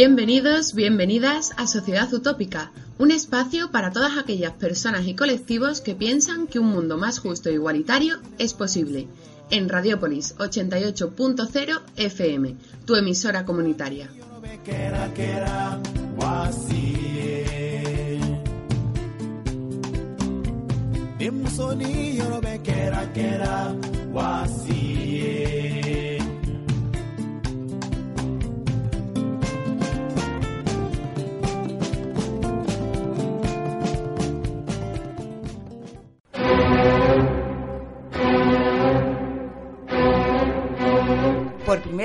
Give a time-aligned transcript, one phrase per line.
[0.00, 6.46] Bienvenidos, bienvenidas a Sociedad Utópica, un espacio para todas aquellas personas y colectivos que piensan
[6.46, 9.08] que un mundo más justo e igualitario es posible.
[9.50, 12.54] En Radiópolis 88.0 FM,
[12.86, 14.08] tu emisora comunitaria.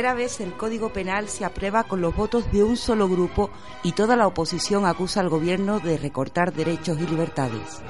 [0.04, 3.50] Primera vez el Código Penal se aprueba con los votos de un solo grupo
[3.84, 7.82] y toda la oposición acusa al gobierno de recortar derechos y libertades.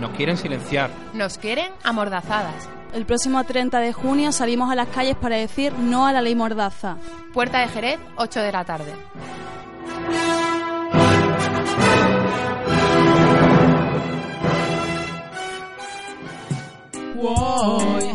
[0.00, 0.88] Nos quieren silenciar.
[1.12, 2.70] Nos quieren amordazadas.
[2.94, 6.34] El próximo 30 de junio salimos a las calles para decir no a la ley
[6.34, 6.96] Mordaza.
[7.34, 8.94] Puerta de Jerez, 8 de la tarde.
[17.14, 18.14] Voy,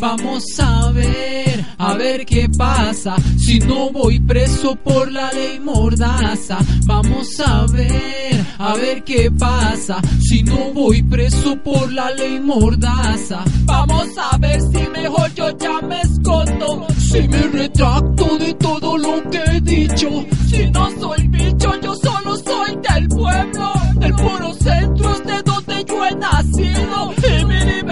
[0.00, 6.58] vamos a ver, a ver qué pasa si no voy preso por la ley mordaza.
[6.86, 13.44] Vamos a ver, a ver qué pasa si no voy preso por la ley mordaza.
[13.64, 19.30] Vamos a ver si mejor yo ya me escondo, si me retracto de todo lo
[19.30, 20.08] que he dicho.
[20.48, 25.84] Si no soy bicho, yo solo soy del pueblo, del puro centro es de donde
[25.84, 27.14] yo he nacido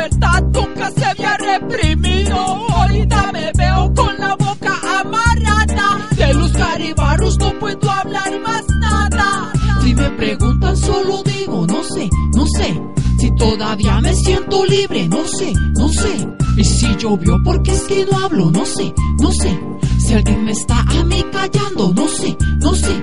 [0.02, 2.36] libertad nunca se había reprimido.
[2.36, 6.08] Ahorita me veo con la boca amarrada.
[6.16, 9.52] De los caribarros no puedo hablar más nada.
[9.82, 12.82] Si me preguntan solo digo, no sé, no sé.
[13.18, 16.28] Si todavía me siento libre, no sé, no sé.
[16.56, 19.58] Y si llovió porque es que no hablo, no sé, no sé.
[19.98, 23.02] Si alguien me está a mí callando, no sé, no sé.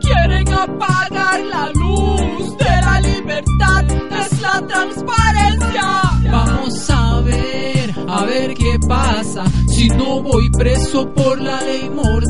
[0.00, 0.93] Quieren apagar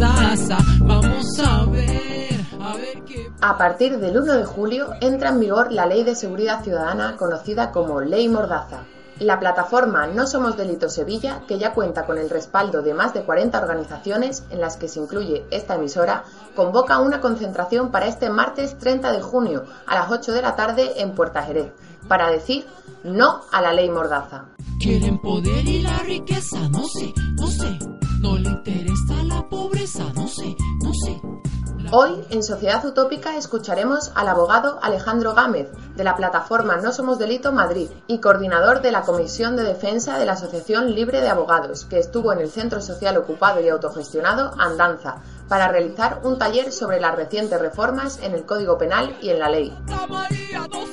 [0.03, 1.57] a
[3.41, 7.73] A partir del 1 de julio entra en vigor la Ley de Seguridad Ciudadana conocida
[7.73, 8.85] como Ley Mordaza.
[9.21, 13.23] La plataforma No Somos Delito Sevilla, que ya cuenta con el respaldo de más de
[13.23, 16.25] 40 organizaciones, en las que se incluye esta emisora,
[16.57, 21.01] convoca una concentración para este martes 30 de junio a las 8 de la tarde
[21.01, 21.71] en Puerta Jerez,
[22.09, 22.67] para decir
[23.05, 24.47] no a la ley Mordaza.
[24.81, 27.79] Quieren poder y la riqueza, no sé, no sé.
[28.21, 31.21] No le interesa la pobreza, no sé, no sé.
[31.93, 37.53] Hoy, en Sociedad Utópica, escucharemos al abogado Alejandro Gámez, de la plataforma No Somos Delito
[37.53, 41.99] Madrid y coordinador de la Comisión de Defensa de la Asociación Libre de Abogados, que
[41.99, 45.17] estuvo en el Centro Social Ocupado y Autogestionado Andanza,
[45.47, 49.51] para realizar un taller sobre las recientes reformas en el Código Penal y en la
[49.51, 49.77] ley.
[49.87, 50.84] La María, no.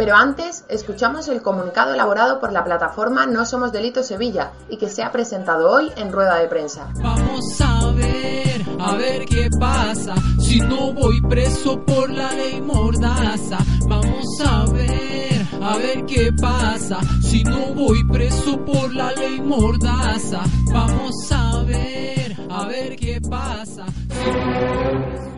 [0.00, 4.88] Pero antes, escuchamos el comunicado elaborado por la plataforma No Somos Delito Sevilla y que
[4.88, 6.88] se ha presentado hoy en rueda de prensa.
[7.02, 13.58] Vamos a ver, a ver qué pasa si no voy preso por la ley mordaza.
[13.88, 20.40] Vamos a ver, a ver qué pasa si no voy preso por la ley mordaza.
[20.72, 23.84] Vamos a ver, a ver qué pasa.
[24.08, 25.30] si no voy preso-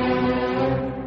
[0.00, 0.99] El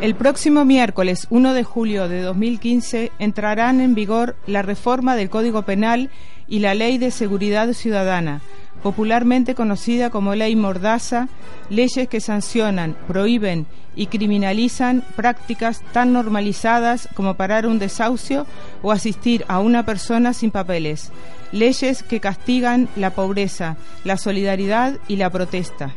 [0.00, 5.60] El próximo miércoles 1 de julio de 2015 entrarán en vigor la reforma del Código
[5.62, 6.08] Penal
[6.48, 8.40] y la Ley de Seguridad Ciudadana,
[8.82, 11.28] popularmente conocida como Ley Mordaza,
[11.68, 18.46] leyes que sancionan, prohíben y criminalizan prácticas tan normalizadas como parar un desahucio
[18.80, 21.12] o asistir a una persona sin papeles,
[21.52, 25.92] leyes que castigan la pobreza, la solidaridad y la protesta.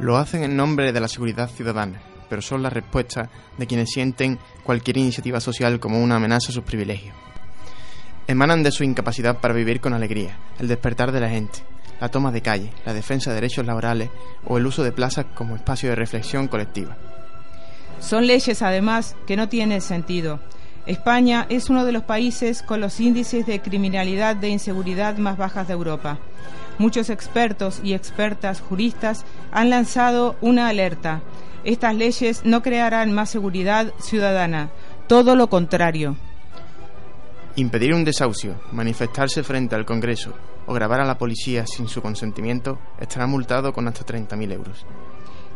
[0.00, 4.38] Lo hacen en nombre de la seguridad ciudadana, pero son la respuesta de quienes sienten
[4.62, 7.14] cualquier iniciativa social como una amenaza a sus privilegios.
[8.26, 11.60] Emanan de su incapacidad para vivir con alegría, el despertar de la gente,
[12.00, 14.10] la toma de calle, la defensa de derechos laborales
[14.44, 16.96] o el uso de plazas como espacio de reflexión colectiva.
[18.00, 20.40] Son leyes, además, que no tienen sentido.
[20.86, 25.66] España es uno de los países con los índices de criminalidad de inseguridad más bajas
[25.66, 26.18] de Europa.
[26.78, 31.20] Muchos expertos y expertas juristas han lanzado una alerta.
[31.64, 34.70] Estas leyes no crearán más seguridad ciudadana,
[35.06, 36.16] todo lo contrario.
[37.56, 40.32] Impedir un desahucio, manifestarse frente al Congreso
[40.66, 44.86] o grabar a la policía sin su consentimiento estará multado con hasta 30.000 euros.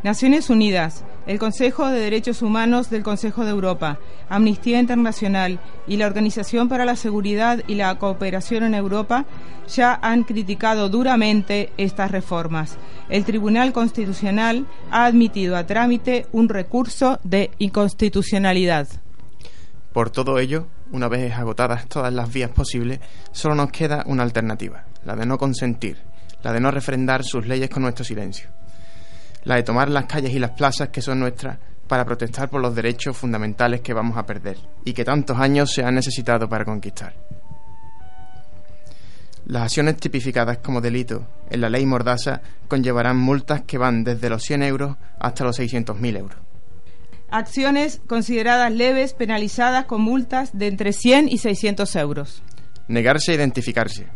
[0.02, 6.06] Naciones Unidas, el Consejo de Derechos Humanos del Consejo de Europa, Amnistía Internacional y la
[6.06, 9.26] Organización para la Seguridad y la Cooperación en Europa
[9.68, 12.78] ya han criticado duramente estas reformas.
[13.08, 18.88] El Tribunal Constitucional ha admitido a trámite un recurso de inconstitucionalidad.
[19.92, 22.98] Por todo ello, una vez agotadas todas las vías posibles,
[23.30, 25.98] solo nos queda una alternativa, la de no consentir,
[26.42, 28.50] la de no refrendar sus leyes con nuestro silencio
[29.44, 31.58] la de tomar las calles y las plazas que son nuestras
[31.88, 35.84] para protestar por los derechos fundamentales que vamos a perder y que tantos años se
[35.84, 37.14] han necesitado para conquistar.
[39.46, 44.42] Las acciones tipificadas como delito en la ley Mordaza conllevarán multas que van desde los
[44.42, 46.38] 100 euros hasta los 600.000 euros.
[47.28, 52.42] Acciones consideradas leves penalizadas con multas de entre 100 y 600 euros.
[52.88, 54.06] Negarse a identificarse.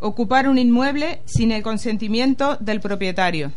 [0.00, 3.52] Ocupar un inmueble sin el consentimiento del propietario.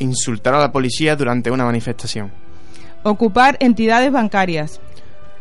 [0.00, 2.32] Insultar a la policía durante una manifestación.
[3.02, 4.80] Ocupar entidades bancarias.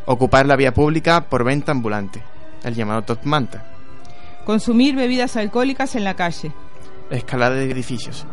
[0.06, 2.22] Ocupar la vía pública por venta ambulante,
[2.64, 3.66] el llamado top manta.
[4.46, 6.52] Consumir bebidas alcohólicas en la calle.
[7.10, 8.28] Escalada de edificios.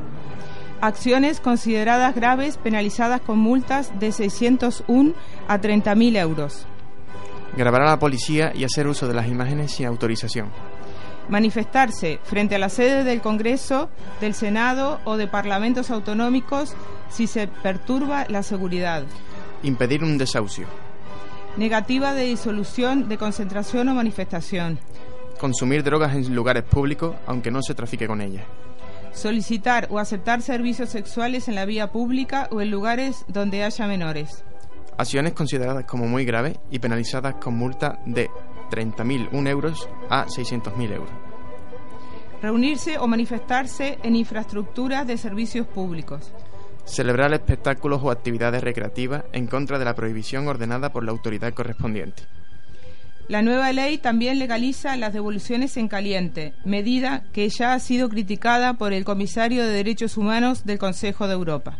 [0.81, 5.15] Acciones consideradas graves penalizadas con multas de 601
[5.47, 6.67] a 30.000 euros.
[7.57, 10.51] Grabar a la policía y hacer uso de las imágenes sin autorización
[11.29, 13.91] manifestarse frente a la sede del Congreso,
[14.21, 16.75] del Senado o de parlamentos autonómicos
[17.09, 19.05] si se perturba la seguridad.
[19.63, 20.67] Impedir un desahucio.
[21.57, 24.79] Negativa de disolución de concentración o manifestación.
[25.41, 28.45] Consumir drogas en lugares públicos aunque no se trafique con ellas.
[29.13, 34.45] Solicitar o aceptar servicios sexuales en la vía pública o en lugares donde haya menores.
[34.99, 38.31] Acciones consideradas como muy graves y penalizadas con multa de
[38.71, 41.11] 30.000 euros a 600.000 euros.
[42.43, 46.33] Reunirse o manifestarse en infraestructuras de servicios públicos.
[46.85, 52.23] Celebrar espectáculos o actividades recreativas en contra de la prohibición ordenada por la autoridad correspondiente.
[53.29, 58.75] La nueva ley también legaliza las devoluciones en caliente, medida que ya ha sido criticada
[58.75, 61.77] por el comisario de Derechos Humanos del Consejo de Europa.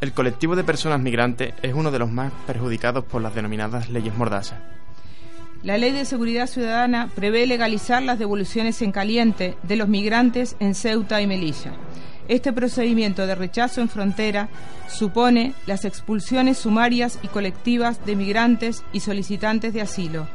[0.00, 4.16] El colectivo de personas migrantes es uno de los más perjudicados por las denominadas leyes
[4.16, 4.60] mordazas.
[5.62, 10.74] La Ley de Seguridad Ciudadana prevé legalizar las devoluciones en caliente de los migrantes en
[10.74, 11.72] Ceuta y Melilla.
[12.28, 14.48] Este procedimiento de rechazo en frontera
[14.88, 20.28] supone las expulsiones sumarias y colectivas de migrantes y solicitantes de asilo,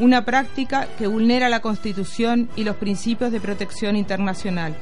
[0.00, 4.74] una práctica que vulnera la Constitución y los principios de protección internacional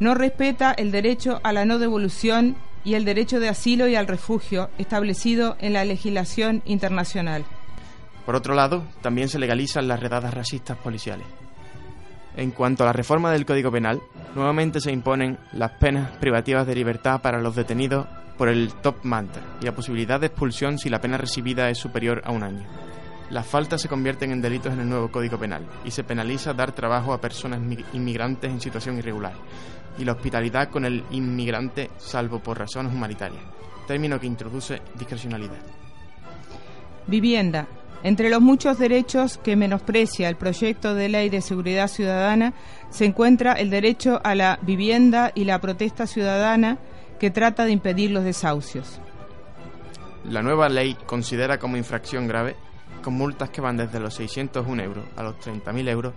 [0.00, 4.06] no respeta el derecho a la no devolución y el derecho de asilo y al
[4.06, 7.44] refugio establecido en la legislación internacional.
[8.24, 11.26] Por otro lado, también se legalizan las redadas racistas policiales.
[12.36, 14.00] En cuanto a la reforma del Código Penal,
[14.34, 18.06] nuevamente se imponen las penas privativas de libertad para los detenidos
[18.38, 22.22] por el top manta y la posibilidad de expulsión si la pena recibida es superior
[22.24, 22.64] a un año.
[23.28, 26.72] Las faltas se convierten en delitos en el nuevo Código Penal y se penaliza dar
[26.72, 27.60] trabajo a personas
[27.92, 29.34] inmigrantes en situación irregular
[29.98, 33.42] y la hospitalidad con el inmigrante salvo por razones humanitarias,
[33.86, 35.58] término que introduce discrecionalidad.
[37.06, 37.66] Vivienda.
[38.02, 42.54] Entre los muchos derechos que menosprecia el proyecto de ley de seguridad ciudadana
[42.88, 46.78] se encuentra el derecho a la vivienda y la protesta ciudadana
[47.18, 49.00] que trata de impedir los desahucios.
[50.24, 52.56] La nueva ley considera como infracción grave,
[53.02, 56.14] con multas que van desde los 601 euros a los 30.000 euros,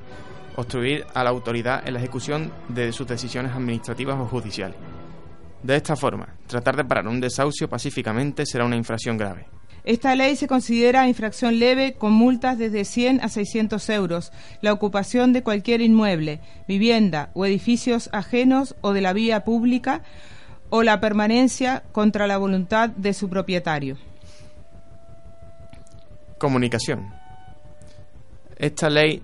[0.56, 4.78] obstruir a la autoridad en la ejecución de sus decisiones administrativas o judiciales.
[5.62, 9.48] De esta forma, tratar de parar un desahucio pacíficamente será una infracción grave.
[9.86, 14.32] Esta ley se considera infracción leve con multas desde 100 a 600 euros,
[14.62, 20.02] la ocupación de cualquier inmueble, vivienda o edificios ajenos o de la vía pública
[20.70, 23.98] o la permanencia contra la voluntad de su propietario.
[26.38, 27.14] Comunicación.
[28.58, 29.22] Esta ley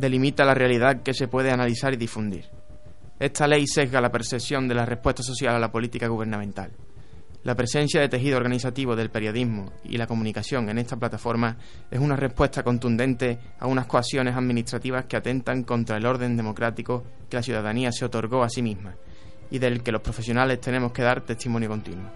[0.00, 2.46] delimita la realidad que se puede analizar y difundir.
[3.18, 6.70] Esta ley sesga la percepción de la respuesta social a la política gubernamental.
[7.42, 11.56] La presencia de tejido organizativo del periodismo y la comunicación en esta plataforma
[11.90, 17.36] es una respuesta contundente a unas coacciones administrativas que atentan contra el orden democrático que
[17.36, 18.94] la ciudadanía se otorgó a sí misma
[19.50, 22.10] y del que los profesionales tenemos que dar testimonio continuo.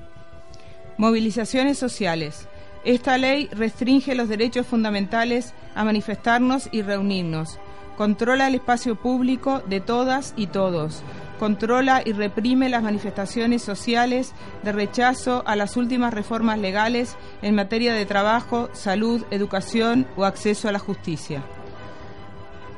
[0.99, 2.47] Movilizaciones sociales.
[2.85, 7.59] Esta ley restringe los derechos fundamentales a manifestarnos y reunirnos.
[7.97, 11.05] Controla el espacio público de todas y todos
[11.39, 14.33] controla y reprime las manifestaciones sociales
[14.63, 20.69] de rechazo a las últimas reformas legales en materia de trabajo, salud, educación o acceso
[20.69, 21.45] a la justicia.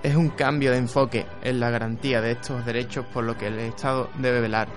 [0.02, 3.58] Es un cambio de enfoque en la garantía de estos derechos por lo que el
[3.58, 4.68] Estado debe velar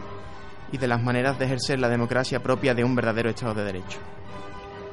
[0.72, 4.00] y de las maneras de ejercer la democracia propia de un verdadero Estado de Derecho.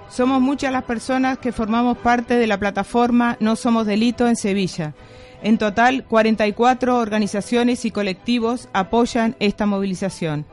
[0.09, 4.95] Somos muchas las personas que formamos parte de la plataforma No Somos Delito en Sevilla
[5.43, 10.47] en total, 44 organizaciones y colectivos apoyan esta movilización.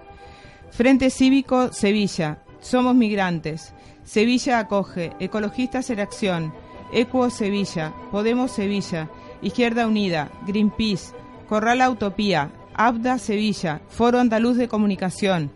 [0.71, 3.73] Frente Cívico Sevilla, Somos Migrantes,
[4.03, 6.53] Sevilla Acoge, Ecologistas en Acción,
[6.91, 9.09] Equo Sevilla, Podemos Sevilla,
[9.41, 11.13] Izquierda Unida, Greenpeace,
[11.47, 15.51] Corral Utopía, ABDA Sevilla, Foro Andaluz de Comunicación,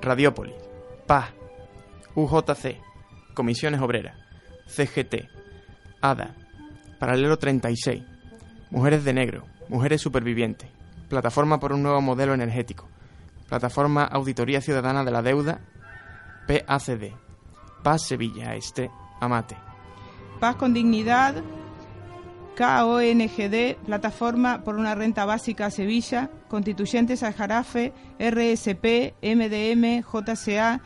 [0.00, 0.54] Radiópolis,
[1.06, 1.30] PA,
[2.14, 2.78] UJC,
[3.34, 4.16] Comisiones Obreras,
[4.66, 5.28] CGT,
[6.00, 6.34] ADA,
[6.98, 8.02] Paralelo 36,
[8.74, 10.68] Mujeres de Negro, Mujeres Supervivientes,
[11.08, 12.88] Plataforma por un Nuevo Modelo Energético,
[13.48, 15.60] Plataforma Auditoría Ciudadana de la Deuda,
[16.48, 17.12] PACD,
[17.84, 18.90] Paz Sevilla Este,
[19.20, 19.56] Amate.
[20.40, 21.36] Paz con Dignidad,
[22.58, 30.80] KONGD, Plataforma por una Renta Básica Sevilla, Constituyentes al Jarafe, RSP, MDM, JCA,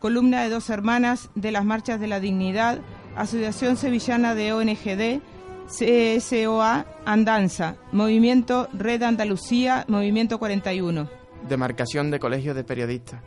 [0.00, 2.82] Columna de Dos Hermanas de las Marchas de la Dignidad,
[3.16, 5.22] Asociación Sevillana de ONGD,
[5.66, 11.08] CSOA Andanza, Movimiento Red Andalucía, Movimiento 41.
[11.48, 13.22] Demarcación de Colegios de Periodistas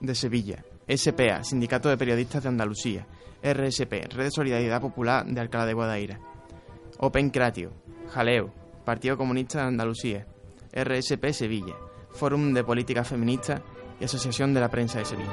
[0.00, 3.06] de Sevilla, SPA, Sindicato de Periodistas de Andalucía,
[3.42, 6.20] RSP, Red de Solidaridad Popular de Alcalá de Guadaira,
[6.98, 7.72] Open Cratio,
[8.08, 8.52] Jaleo,
[8.84, 10.26] Partido Comunista de Andalucía,
[10.72, 11.74] RSP Sevilla,
[12.10, 13.62] Fórum de Política Feminista
[14.00, 15.30] y Asociación de la Prensa de Sevilla.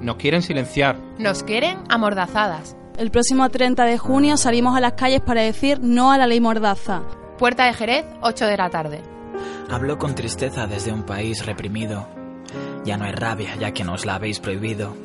[0.00, 0.98] Nos quieren silenciar.
[1.18, 2.76] Nos quieren amordazadas.
[2.96, 6.40] El próximo 30 de junio salimos a las calles para decir no a la ley
[6.40, 7.02] Mordaza.
[7.38, 9.00] Puerta de Jerez, 8 de la tarde.
[9.70, 12.17] Hablo con tristeza desde un país reprimido
[12.88, 14.96] ya no hay rabia, ya que nos la habéis prohibido.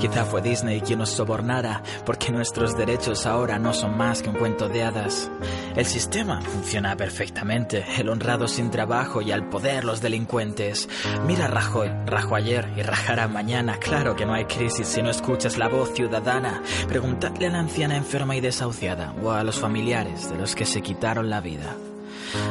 [0.00, 4.34] Quizá fue Disney quien nos sobornara, porque nuestros derechos ahora no son más que un
[4.34, 5.30] cuento de hadas.
[5.76, 10.88] El sistema funciona perfectamente, el honrado sin trabajo y al poder los delincuentes.
[11.24, 13.76] Mira Rajoy, rajo ayer y rajará mañana.
[13.76, 16.62] Claro que no hay crisis si no escuchas la voz ciudadana.
[16.88, 20.82] Preguntadle a la anciana enferma y desahuciada, o a los familiares de los que se
[20.82, 21.76] quitaron la vida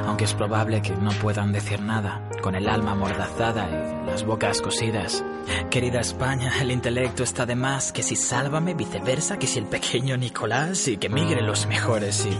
[0.05, 4.61] aunque es probable que no puedan decir nada, con el alma amordazada y las bocas
[4.61, 5.23] cosidas.
[5.69, 10.17] Querida España, el intelecto está de más, que si sálvame, viceversa, que si el pequeño
[10.17, 12.37] Nicolás y que migren los mejores y...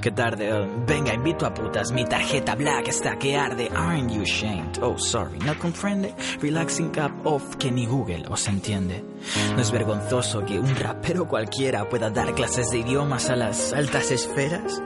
[0.00, 0.66] Qué tarde, oh.
[0.84, 4.78] venga, invito a putas, mi tarjeta black está que arde, aren't you ashamed?
[4.82, 9.11] Oh, sorry, no comprende, relaxing cap off que ni Google os entiende.
[9.54, 14.10] No es vergonzoso que un rapero cualquiera pueda dar clases de idiomas a las altas
[14.10, 14.82] esferas.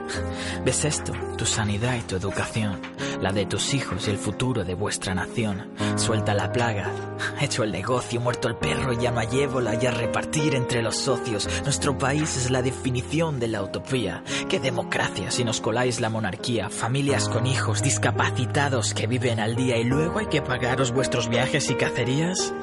[0.65, 1.13] ¿Ves esto?
[1.37, 2.81] Tu sanidad y tu educación,
[3.21, 5.71] la de tus hijos y el futuro de vuestra nación.
[5.95, 6.91] Suelta la plaga,
[7.39, 10.95] hecho el negocio, muerto el perro, ya no hay ébola y a repartir entre los
[10.95, 11.47] socios.
[11.63, 14.23] Nuestro país es la definición de la utopía.
[14.49, 16.69] ¡Qué democracia si nos coláis la monarquía!
[16.69, 21.69] Familias con hijos, discapacitados que viven al día y luego hay que pagaros vuestros viajes
[21.69, 22.53] y cacerías.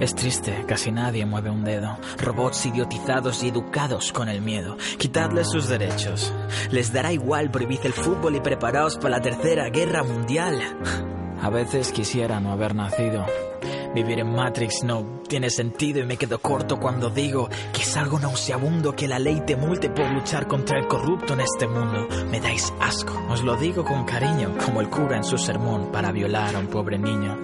[0.00, 1.98] Es triste, casi nadie mueve un dedo.
[2.18, 4.76] Robots idiotizados y educados con el miedo.
[4.98, 6.32] Quitadles sus derechos.
[6.70, 10.60] Les dará igual, prohibid el fútbol y preparaos para la tercera guerra mundial.
[11.42, 13.26] A veces quisiera no haber nacido
[13.94, 18.18] Vivir en Matrix no tiene sentido y me quedo corto cuando digo que es algo
[18.18, 22.08] nauseabundo que la ley te multe por luchar contra el corrupto en este mundo.
[22.28, 26.10] Me dais asco, os lo digo con cariño, como el cura en su sermón para
[26.10, 27.38] violar a un pobre niño.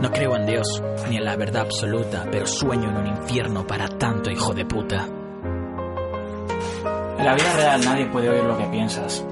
[0.00, 3.88] No creo en Dios ni en la verdad absoluta, pero sueño en un infierno para
[3.88, 5.04] tanto hijo de puta.
[7.18, 9.26] En la vida real nadie puede oír lo que piensas.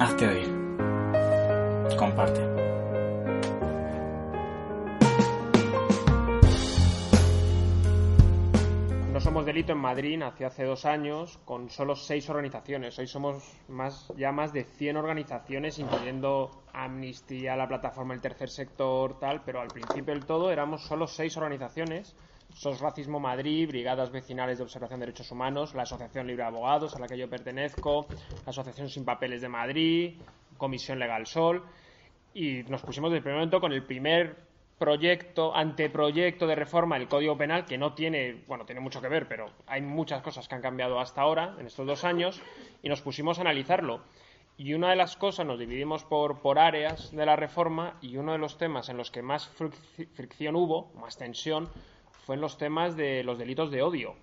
[0.00, 0.60] Hazte oír.
[1.96, 2.49] Comparte.
[9.30, 12.98] Somos delito en Madrid nació hace dos años con solo seis organizaciones.
[12.98, 19.20] Hoy somos más, ya más de 100 organizaciones, incluyendo Amnistía, la plataforma del tercer sector,
[19.20, 22.16] tal, pero al principio del todo éramos solo seis organizaciones.
[22.52, 26.96] SOS Racismo Madrid, Brigadas Vecinales de Observación de Derechos Humanos, la Asociación Libre de Abogados,
[26.96, 28.08] a la que yo pertenezco,
[28.44, 30.20] la Asociación Sin Papeles de Madrid,
[30.58, 31.62] Comisión Legal Sol,
[32.34, 34.49] y nos pusimos desde el primer momento con el primer
[34.80, 39.28] proyecto, anteproyecto de reforma del Código Penal, que no tiene, bueno, tiene mucho que ver,
[39.28, 42.40] pero hay muchas cosas que han cambiado hasta ahora, en estos dos años,
[42.82, 44.00] y nos pusimos a analizarlo.
[44.56, 48.32] Y una de las cosas, nos dividimos por, por áreas de la reforma, y uno
[48.32, 49.50] de los temas en los que más
[50.14, 51.68] fricción hubo, más tensión,
[52.24, 54.14] fue en los temas de los delitos de odio.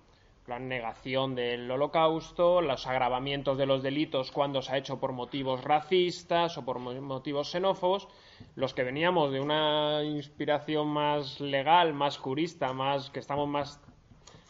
[0.48, 5.62] La negación del holocausto, los agravamientos de los delitos cuando se ha hecho por motivos
[5.62, 8.08] racistas o por motivos xenófobos,
[8.56, 13.78] los que veníamos de una inspiración más legal, más jurista, más que estamos más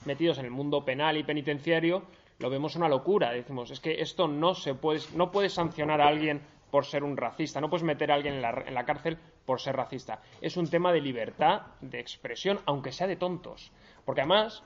[0.04, 2.04] metidos en el mundo penal y penitenciario,
[2.38, 3.32] lo vemos una locura.
[3.32, 7.16] Decimos, es que esto no se puede, no puede sancionar a alguien por ser un
[7.16, 10.22] racista, no puedes meter a alguien en la cárcel por ser racista.
[10.40, 13.72] Es un tema de libertad de expresión, aunque sea de tontos.
[14.04, 14.62] Porque además,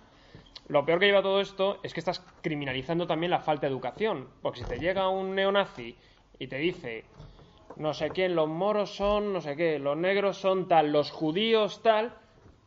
[0.68, 4.28] lo peor que lleva todo esto es que estás criminalizando también la falta de educación.
[4.40, 5.96] Porque si te llega un neonazi
[6.38, 7.04] y te dice,
[7.76, 11.82] no sé quién, los moros son, no sé qué, los negros son tal, los judíos
[11.82, 12.16] tal,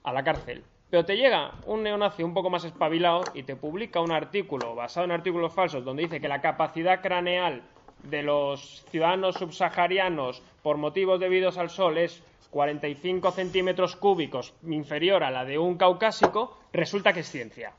[0.04, 0.66] a la cárcel.
[0.90, 5.06] Pero te llega un neonazi un poco más espabilado y te publica un artículo basado
[5.06, 7.64] en artículos falsos donde dice que la capacidad craneal
[8.04, 12.24] de los ciudadanos subsaharianos por motivos debidos al sol es
[12.56, 17.74] 45 centímetros cúbicos inferior a la de un caucásico, resulta que es ciencia.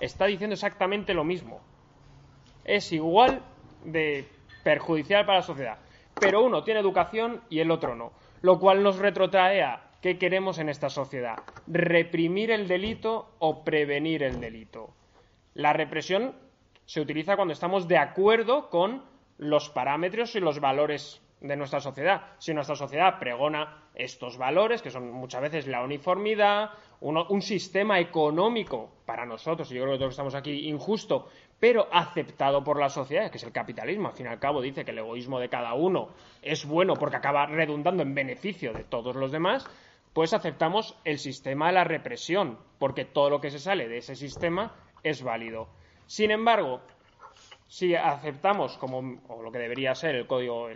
[0.00, 1.62] Está diciendo exactamente lo mismo.
[2.62, 3.40] Es igual
[3.86, 4.28] de
[4.62, 5.78] perjudicial para la sociedad.
[6.20, 8.12] Pero uno tiene educación y el otro no.
[8.42, 11.38] Lo cual nos retrotrae a qué queremos en esta sociedad.
[11.66, 14.90] ¿Reprimir el delito o prevenir el delito?
[15.54, 16.34] La represión
[16.84, 19.02] se utiliza cuando estamos de acuerdo con
[19.38, 22.22] los parámetros y los valores de nuestra sociedad.
[22.38, 28.90] Si nuestra sociedad pregona estos valores, que son muchas veces la uniformidad, un sistema económico
[29.04, 31.28] para nosotros, y yo creo que todos estamos aquí, injusto,
[31.58, 34.08] pero aceptado por la sociedad, que es el capitalismo.
[34.08, 36.10] Al fin y al cabo dice que el egoísmo de cada uno
[36.42, 39.66] es bueno porque acaba redundando en beneficio de todos los demás,
[40.12, 44.14] pues aceptamos el sistema de la represión, porque todo lo que se sale de ese
[44.14, 45.68] sistema es válido.
[46.06, 46.80] Sin embargo,
[47.66, 50.68] si aceptamos como o lo que debería ser el código,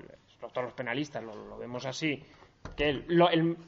[0.48, 2.22] todos los penalistas lo, vemos así,
[2.76, 3.04] que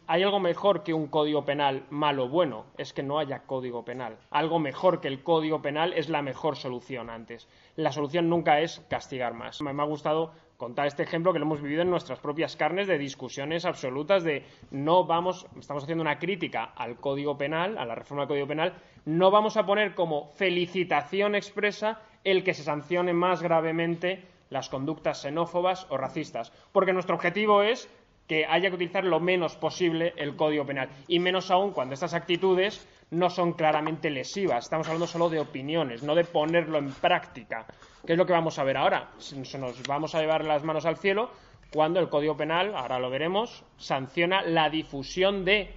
[0.06, 3.84] hay algo mejor que un código penal malo o bueno, es que no haya código
[3.84, 4.18] penal.
[4.30, 7.48] Algo mejor que el código penal es la mejor solución antes.
[7.76, 9.62] La solución nunca es castigar más.
[9.62, 10.32] Me, me ha gustado
[10.62, 14.44] contar este ejemplo que lo hemos vivido en nuestras propias carnes de discusiones absolutas de
[14.70, 18.74] no vamos, estamos haciendo una crítica al código penal, a la reforma del código penal,
[19.04, 25.22] no vamos a poner como felicitación expresa el que se sancione más gravemente las conductas
[25.22, 27.88] xenófobas o racistas, porque nuestro objetivo es
[28.28, 32.14] que haya que utilizar lo menos posible el Código Penal, y menos aún cuando estas
[32.14, 34.64] actitudes no son claramente lesivas.
[34.64, 37.66] Estamos hablando solo de opiniones, no de ponerlo en práctica,
[38.06, 39.10] que es lo que vamos a ver ahora.
[39.58, 41.30] Nos vamos a llevar las manos al cielo
[41.72, 45.74] cuando el Código Penal, ahora lo veremos, sanciona la difusión de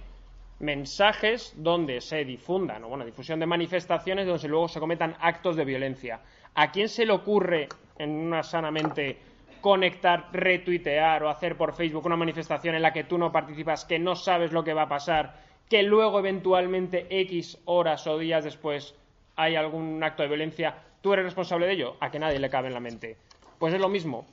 [0.58, 5.64] mensajes donde se difundan, o bueno, difusión de manifestaciones donde luego se cometan actos de
[5.64, 6.20] violencia.
[6.54, 9.18] ¿A quién se le ocurre en una sanamente
[9.60, 13.98] conectar, retuitear o hacer por Facebook una manifestación en la que tú no participas, que
[13.98, 15.34] no sabes lo que va a pasar,
[15.68, 18.94] que luego eventualmente X horas o días después
[19.34, 21.96] hay algún acto de violencia, tú eres responsable de ello?
[22.00, 23.16] A que nadie le cabe en la mente.
[23.58, 24.26] Pues es lo mismo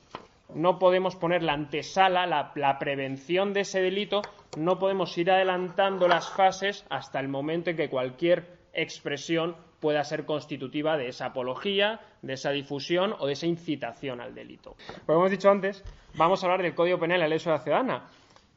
[0.52, 4.22] no podemos poner la antesala, la, prevención de ese delito,
[4.56, 10.24] no podemos ir adelantando las fases hasta el momento en que cualquier expresión pueda ser
[10.24, 14.76] constitutiva de esa apología, de esa difusión o de esa incitación al delito.
[15.06, 15.84] Como hemos dicho antes,
[16.14, 18.04] vamos a hablar del Código Penal y la Ley de la Ciudadana.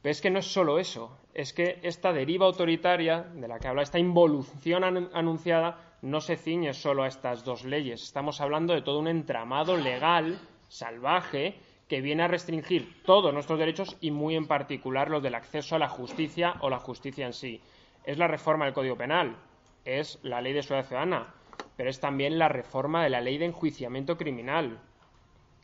[0.00, 3.68] Pero es que no es solo eso, es que esta deriva autoritaria de la que
[3.68, 8.02] habla, esta involución anunciada, no se ciñe solo a estas dos leyes.
[8.02, 11.56] Estamos hablando de todo un entramado legal salvaje
[11.88, 15.78] que viene a restringir todos nuestros derechos y muy en particular los del acceso a
[15.78, 17.60] la justicia o la justicia en sí.
[18.04, 19.36] es la reforma del Código Penal,
[19.88, 21.34] es la ley de seguridad ciudadana,
[21.76, 24.80] pero es también la reforma de la ley de enjuiciamiento criminal,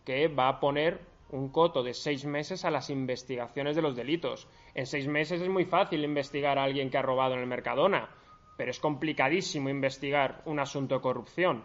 [0.05, 4.49] que va a poner un coto de seis meses a las investigaciones de los delitos.
[4.75, 8.09] En seis meses es muy fácil investigar a alguien que ha robado en el Mercadona,
[8.57, 11.65] pero es complicadísimo investigar un asunto de corrupción.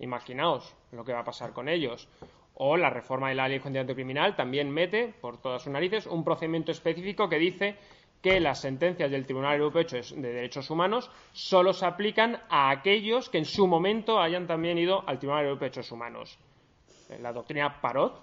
[0.00, 2.08] Imaginaos lo que va a pasar con ellos.
[2.54, 6.06] O la reforma de la ley de enjuiciamiento criminal también mete, por todas sus narices,
[6.06, 7.76] un procedimiento específico que dice
[8.22, 9.84] que las sentencias del Tribunal Europeo
[10.16, 15.08] de Derechos Humanos solo se aplican a aquellos que en su momento hayan también ido
[15.08, 16.38] al Tribunal Europeo de Derechos Humanos.
[17.20, 18.22] La doctrina Parot,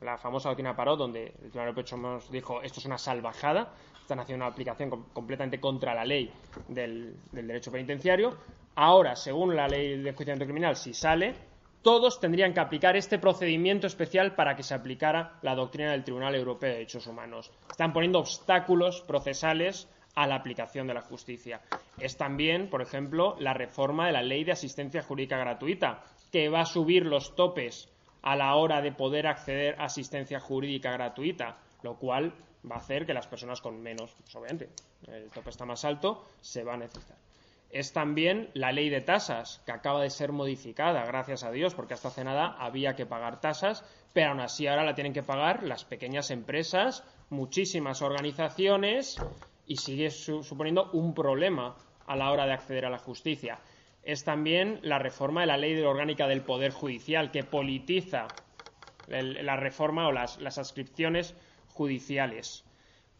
[0.00, 2.98] la famosa doctrina Parot, donde el Tribunal Europeo de Derechos Humanos dijo esto es una
[2.98, 6.32] salvajada, están haciendo una aplicación completamente contra la ley
[6.68, 8.36] del, del derecho penitenciario.
[8.74, 11.34] Ahora, según la ley de enjuiciamiento criminal, si sale,
[11.82, 16.34] todos tendrían que aplicar este procedimiento especial para que se aplicara la doctrina del Tribunal
[16.34, 17.50] Europeo de Derechos Humanos.
[17.70, 21.60] Están poniendo obstáculos procesales a la aplicación de la justicia.
[21.98, 26.60] Es también, por ejemplo, la reforma de la Ley de Asistencia Jurídica Gratuita, que va
[26.60, 27.88] a subir los topes
[28.22, 32.34] a la hora de poder acceder a asistencia jurídica gratuita, lo cual
[32.70, 34.68] va a hacer que las personas con menos, pues obviamente,
[35.08, 37.29] el tope está más alto, se va a necesitar
[37.70, 41.94] es también la ley de tasas, que acaba de ser modificada, gracias a Dios, porque
[41.94, 45.62] hasta hace nada había que pagar tasas, pero aún así ahora la tienen que pagar
[45.62, 49.16] las pequeñas empresas, muchísimas organizaciones,
[49.66, 53.60] y sigue suponiendo un problema a la hora de acceder a la justicia.
[54.02, 58.26] Es también la reforma de la ley de orgánica del Poder Judicial, que politiza
[59.06, 61.36] la reforma o las, las ascripciones
[61.68, 62.64] judiciales.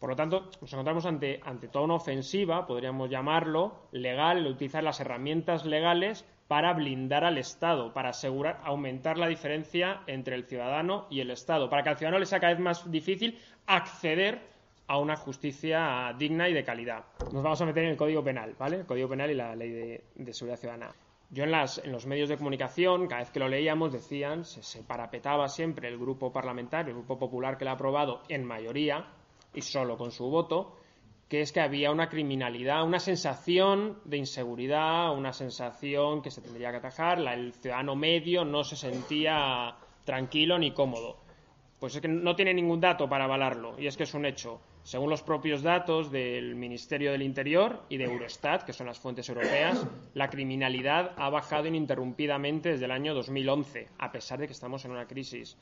[0.01, 1.39] Por lo tanto, nos encontramos ante,
[1.71, 8.09] toda una ofensiva, podríamos llamarlo, legal, utilizar las herramientas legales para blindar al Estado, para
[8.09, 12.25] asegurar, aumentar la diferencia entre el ciudadano y el Estado, para que al ciudadano le
[12.25, 13.37] sea cada vez más difícil
[13.67, 14.41] acceder
[14.87, 17.05] a una justicia digna y de calidad.
[17.31, 18.77] Nos vamos a meter en el Código Penal, ¿vale?
[18.77, 20.89] El Código Penal y la Ley de, Seguridad Ciudadana.
[21.29, 24.81] Yo en, en, los medios de comunicación, cada vez que lo leíamos, decían, se, se
[24.81, 29.05] parapetaba siempre el grupo parlamentario, el grupo popular que lo ha aprobado en mayoría,
[29.53, 30.77] y solo con su voto,
[31.27, 36.71] que es que había una criminalidad, una sensación de inseguridad, una sensación que se tendría
[36.71, 41.17] que atajar, el ciudadano medio no se sentía tranquilo ni cómodo.
[41.79, 44.59] Pues es que no tiene ningún dato para avalarlo, y es que es un hecho.
[44.83, 49.29] Según los propios datos del Ministerio del Interior y de Eurostat, que son las fuentes
[49.29, 54.83] europeas, la criminalidad ha bajado ininterrumpidamente desde el año 2011, a pesar de que estamos
[54.85, 55.57] en una crisis.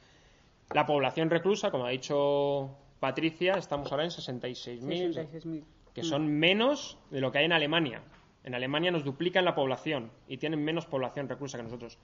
[0.74, 7.22] La población reclusa, como ha dicho Patricia, estamos ahora en 66.000, que son menos de
[7.22, 8.02] lo que hay en Alemania.
[8.44, 11.98] En Alemania nos duplican la población y tienen menos población reclusa que nosotros.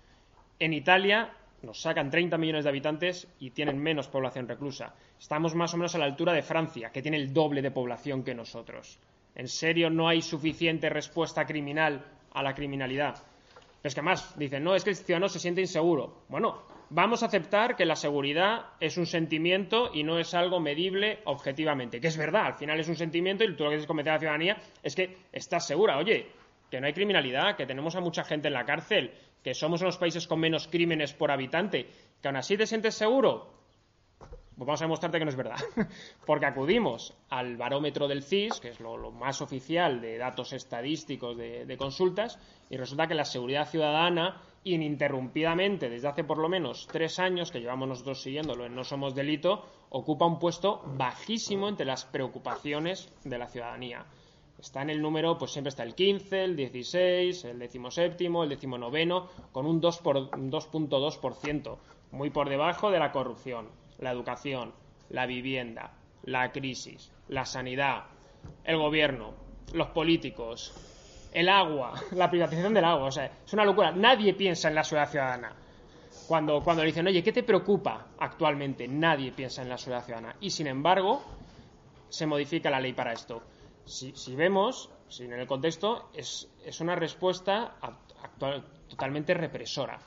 [0.59, 4.93] En Italia nos sacan 30 millones de habitantes y tienen menos población reclusa.
[5.19, 8.23] Estamos más o menos a la altura de Francia, que tiene el doble de población
[8.23, 8.99] que nosotros.
[9.35, 13.17] ¿En serio no hay suficiente respuesta criminal a la criminalidad?
[13.85, 16.23] Es que además dicen, no, es que el ciudadano se siente inseguro.
[16.27, 21.19] Bueno, vamos a aceptar que la seguridad es un sentimiento y no es algo medible
[21.25, 22.01] objetivamente.
[22.01, 24.15] Que es verdad, al final es un sentimiento y tú lo que quieres convencer a
[24.15, 26.31] la ciudadanía es que estás segura, oye,
[26.71, 29.11] que no hay criminalidad, que tenemos a mucha gente en la cárcel,
[29.43, 31.87] que somos unos países con menos crímenes por habitante,
[32.19, 33.53] que aún así te sientes seguro.
[34.57, 35.57] Pues vamos a demostrarte que no es verdad.
[36.25, 41.75] Porque acudimos al barómetro del CIS, que es lo, más oficial de datos estadísticos de
[41.77, 42.39] consultas,
[42.69, 47.59] y resulta que la seguridad ciudadana ininterrumpidamente desde hace por lo menos tres años, que
[47.59, 53.37] llevamos nosotros siguiéndolo en No Somos Delito, ocupa un puesto bajísimo entre las preocupaciones de
[53.37, 54.05] la ciudadanía.
[54.59, 59.11] Está en el número, pues siempre está el 15, el 16, el 17, el 19,
[59.51, 61.77] con un 2,2%,
[62.11, 63.67] muy por debajo de la corrupción,
[63.99, 64.73] la educación,
[65.09, 68.05] la vivienda, la crisis, la sanidad,
[68.63, 69.33] el gobierno,
[69.73, 70.73] los políticos,
[71.31, 73.07] el agua, la privatización del agua.
[73.07, 73.91] O sea, es una locura.
[73.91, 75.55] Nadie piensa en la seguridad ciudadana.
[76.27, 78.87] Cuando, cuando le dicen, oye, ¿qué te preocupa actualmente?
[78.87, 80.35] Nadie piensa en la seguridad ciudadana.
[80.39, 81.21] Y sin embargo,
[82.09, 83.43] se modifica la ley para esto.
[83.85, 87.75] Si, vemos, si en el contexto, es, una respuesta
[88.87, 89.99] totalmente represora.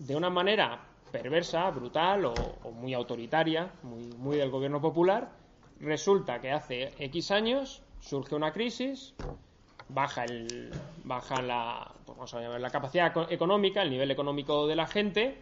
[0.00, 5.30] De una manera perversa, brutal o, o muy autoritaria, muy, del gobierno popular,
[5.80, 9.14] resulta que hace X años surge una crisis,
[9.88, 10.70] baja el
[11.04, 15.38] baja la pues la capacidad económica, el nivel económico de la gente,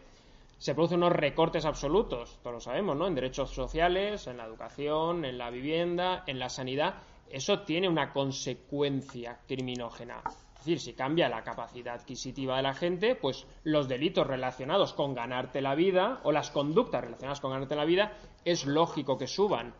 [0.58, 3.06] se producen unos recortes absolutos, todos lo sabemos, ¿no?
[3.06, 8.12] En derechos sociales, en la educación, en la vivienda, en la sanidad, eso tiene una
[8.12, 10.22] consecuencia criminógena.
[10.66, 15.14] Es decir, si cambia la capacidad adquisitiva de la gente, pues los delitos relacionados con
[15.14, 19.74] ganarte la vida o las conductas relacionadas con ganarte la vida es lógico que suban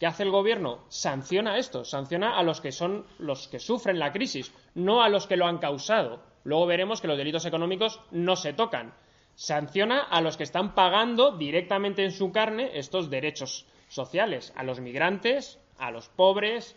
[0.00, 0.80] ¿Qué hace el gobierno?
[0.88, 5.08] Sanciona a estos, sanciona a los que son los que sufren la crisis, no a
[5.08, 6.20] los que lo han causado.
[6.42, 8.94] Luego veremos que los delitos económicos no se tocan.
[9.36, 14.80] Sanciona a los que están pagando directamente en su carne estos derechos sociales, a los
[14.80, 16.76] migrantes, a los pobres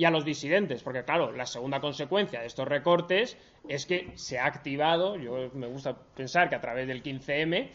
[0.00, 3.36] y a los disidentes, porque claro, la segunda consecuencia de estos recortes
[3.68, 7.68] es que se ha activado, yo me gusta pensar que a través del 15M,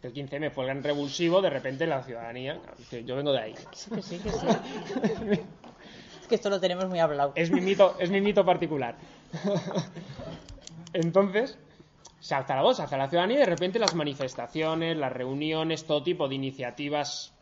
[0.00, 2.60] que el 15M fue el gran revulsivo, de repente la ciudadanía,
[2.90, 3.54] que yo vengo de ahí.
[3.54, 4.46] Que sí, que sí.
[6.20, 7.30] es que esto lo tenemos muy hablado.
[7.36, 8.96] Es mi mito, es mi mito particular.
[10.92, 11.60] Entonces,
[12.18, 15.86] se alza la voz, se alza la ciudadanía y de repente las manifestaciones, las reuniones,
[15.86, 17.32] todo tipo de iniciativas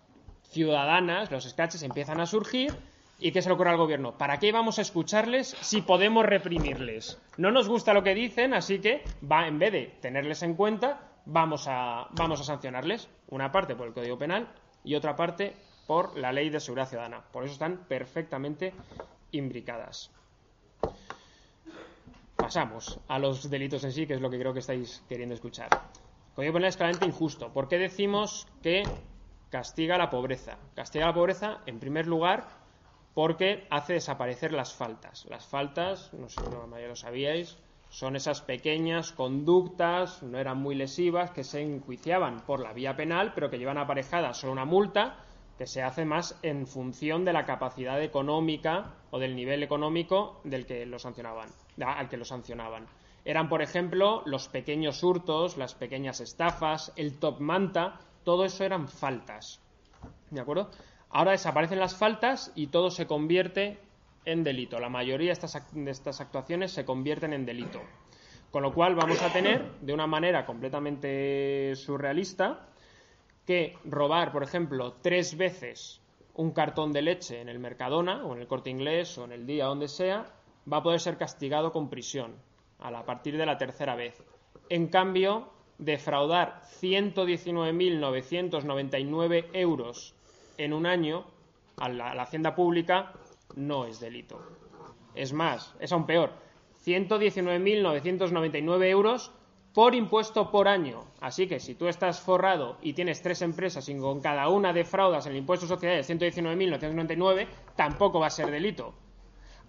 [0.51, 2.75] ciudadanas, los scratches empiezan a surgir.
[3.19, 4.19] ¿Y qué se le ocurre al gobierno?
[4.19, 7.19] ¿Para qué vamos a escucharles si podemos reprimirles?
[7.39, 11.01] No nos gusta lo que dicen, así que va, en vez de tenerles en cuenta,
[11.25, 13.09] vamos a, vamos a sancionarles.
[13.29, 14.49] Una parte por el Código Penal
[14.85, 17.23] y otra parte por la Ley de Seguridad Ciudadana.
[17.33, 18.75] Por eso están perfectamente
[19.33, 20.11] imbricadas.
[22.37, 25.69] Pasamos a los delitos en sí, que es lo que creo que estáis queriendo escuchar.
[25.73, 27.51] El Código Penal es claramente injusto.
[27.51, 28.83] ¿Por qué decimos que
[29.49, 30.59] castiga la pobreza?
[30.75, 32.66] Castiga la pobreza, en primer lugar,
[33.17, 35.25] porque hace desaparecer las faltas.
[35.31, 37.57] Las faltas, no sé si ya lo sabíais,
[37.89, 43.33] son esas pequeñas conductas, no eran muy lesivas, que se enjuiciaban por la vía penal,
[43.35, 45.25] pero que llevan aparejada solo una multa,
[45.57, 50.67] que se hace más en función de la capacidad económica o del nivel económico del
[50.67, 51.49] que lo sancionaban,
[51.81, 52.87] al que lo sancionaban.
[53.25, 58.89] Eran, por ejemplo, los pequeños hurtos, las pequeñas estafas, el top manta, todo eso eran
[58.89, 59.63] faltas.
[60.31, 60.69] ¿De acuerdo?
[61.11, 63.79] Ahora desaparecen las faltas y todo se convierte
[64.25, 64.79] en delito.
[64.79, 67.81] La mayoría de estas, actuaciones se convierten en delito.
[68.51, 72.69] Con lo cual vamos a tener, de una manera completamente surrealista,
[73.47, 76.03] que robar, por ejemplo, tres veces
[76.35, 79.47] un cartón de leche en el Mercadona o en el corte inglés o en el
[79.47, 80.27] día donde sea,
[80.71, 82.35] va a poder ser castigado con prisión
[82.79, 84.23] a partir de la tercera vez.
[84.69, 90.16] En cambio, defraudar 119.999 euros
[90.59, 91.25] en un año
[91.77, 93.13] a la, hacienda pública
[93.55, 94.41] no es delito.
[95.15, 96.33] Es más, es aún peor.
[96.85, 99.33] 119.999 euros
[99.73, 101.05] por impuesto por año.
[101.21, 105.27] Así que si tú estás forrado y tienes tres empresas y con cada una defraudas
[105.27, 108.95] el impuesto de sociedades 119.999, tampoco va a ser delito.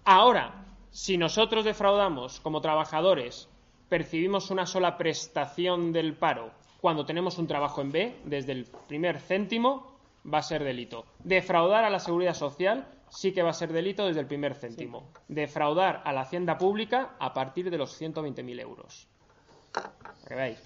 [0.04, 3.48] Ahora, si nosotros defraudamos como trabajadores,
[3.88, 9.20] percibimos una sola prestación del paro cuando tenemos un trabajo en B, desde el primer
[9.20, 9.97] céntimo,
[10.32, 11.06] va a ser delito.
[11.18, 15.10] Defraudar a la seguridad social sí que va a ser delito desde el primer céntimo.
[15.28, 19.08] Defraudar a la hacienda pública a partir de los 120.000 euros.
[20.28, 20.58] veáis.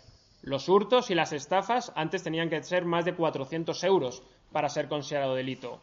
[0.42, 4.88] Los hurtos y las estafas antes tenían que ser más de 400 euros para ser
[4.88, 5.80] considerado delito.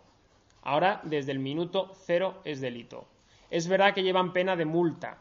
[0.62, 3.08] Ahora, desde el minuto cero es delito.
[3.50, 5.18] Es verdad que llevan pena de multa,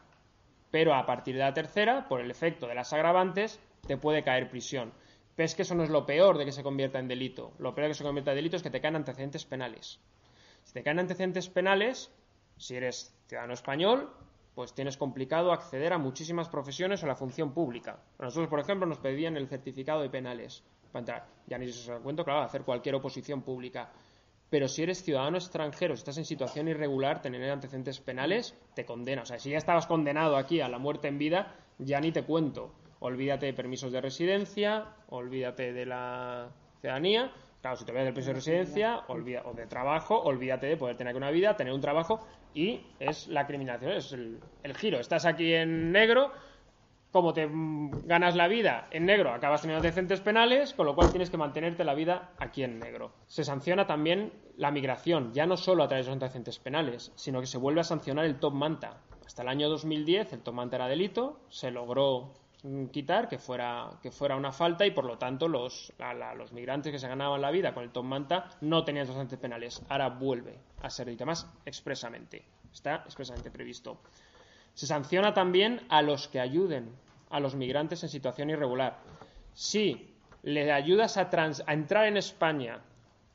[0.71, 4.49] pero a partir de la tercera, por el efecto de las agravantes, te puede caer
[4.49, 4.91] prisión.
[5.39, 7.53] Pero que eso no es lo peor de que se convierta en delito.
[7.59, 10.01] Lo peor de que se convierta en delito es que te caen antecedentes penales.
[10.65, 12.11] Si te caen antecedentes penales,
[12.57, 14.09] si eres ciudadano español,
[14.53, 18.03] pues tienes complicado acceder a muchísimas profesiones o la función pública.
[18.19, 21.27] nosotros, por ejemplo, nos pedían el certificado de penales para entrar.
[21.47, 23.93] Ya ni se os cuento, claro, hacer cualquier oposición pública.
[24.49, 29.21] Pero si eres ciudadano extranjero, si estás en situación irregular, tener antecedentes penales, te condena.
[29.21, 32.25] O sea, si ya estabas condenado aquí a la muerte en vida, ya ni te
[32.25, 36.49] cuento olvídate de permisos de residencia, olvídate de la
[36.81, 37.31] ciudadanía.
[37.61, 41.15] Claro, si te olvidas del permiso de residencia o de trabajo, olvídate de poder tener
[41.15, 44.99] una vida, tener un trabajo y es la criminalización, es el, el giro.
[44.99, 46.31] Estás aquí en negro,
[47.11, 47.49] como te
[48.05, 51.83] ganas la vida en negro, acabas teniendo decentes penales, con lo cual tienes que mantenerte
[51.83, 53.11] la vida aquí en negro.
[53.25, 57.39] Se sanciona también la migración, ya no solo a través de los antecedentes penales, sino
[57.39, 59.01] que se vuelve a sancionar el top manta.
[59.25, 62.33] Hasta el año 2010 el top manta era delito, se logró
[62.91, 65.93] quitar, que fuera, que fuera una falta y por lo tanto los,
[66.35, 69.81] los migrantes que se ganaban la vida con el Tom Manta no tenían antecedentes penales.
[69.87, 72.43] Ahora vuelve a ser delito más expresamente.
[72.71, 74.01] Está expresamente previsto.
[74.73, 76.93] Se sanciona también a los que ayuden
[77.29, 78.99] a los migrantes en situación irregular.
[79.53, 82.81] Si le ayudas a, a entrar en España,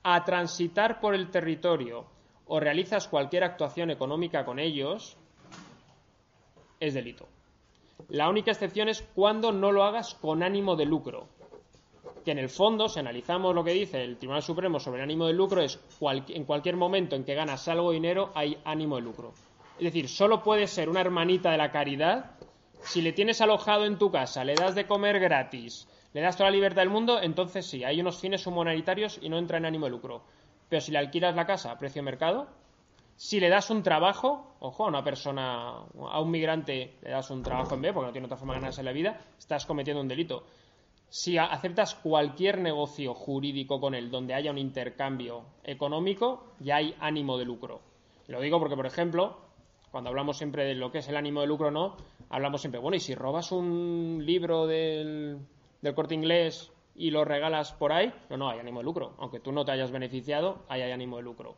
[0.03, 2.07] a transitar por el territorio
[2.47, 5.17] o realizas cualquier actuación económica con ellos,
[6.79, 7.27] es delito.
[8.09, 11.29] La única excepción es cuando no lo hagas con ánimo de lucro.
[12.25, 15.27] Que en el fondo, si analizamos lo que dice el Tribunal Supremo sobre el ánimo
[15.27, 15.79] de lucro, es
[16.29, 19.35] en cualquier momento en que ganas algo dinero hay ánimo de lucro.
[19.79, 22.35] Es decir, solo puede ser una hermanita de la caridad
[22.85, 26.51] si le tienes alojado en tu casa, le das de comer gratis, le das toda
[26.51, 29.87] la libertad del mundo, entonces sí, hay unos fines humanitarios y no entra en ánimo
[29.87, 30.23] de lucro.
[30.69, 32.47] Pero si le alquilas la casa a precio de mercado,
[33.17, 37.43] si le das un trabajo, ojo, a una persona, a un migrante le das un
[37.43, 40.09] trabajo en B porque no tiene otra forma de ganarse la vida, estás cometiendo un
[40.09, 40.45] delito.
[41.09, 47.39] Si aceptas cualquier negocio jurídico con él donde haya un intercambio económico, ya hay ánimo
[47.39, 47.81] de lucro.
[48.27, 49.39] lo digo porque, por ejemplo,
[49.93, 51.97] cuando hablamos siempre de lo que es el ánimo de lucro no,
[52.31, 55.39] hablamos siempre, bueno, y si robas un libro del,
[55.83, 59.15] del corte inglés y lo regalas por ahí, no, no, hay ánimo de lucro.
[59.19, 61.55] Aunque tú no te hayas beneficiado, ahí hay ánimo de lucro.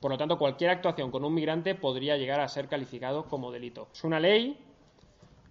[0.00, 3.88] Por lo tanto, cualquier actuación con un migrante podría llegar a ser calificado como delito.
[3.92, 4.58] Es una ley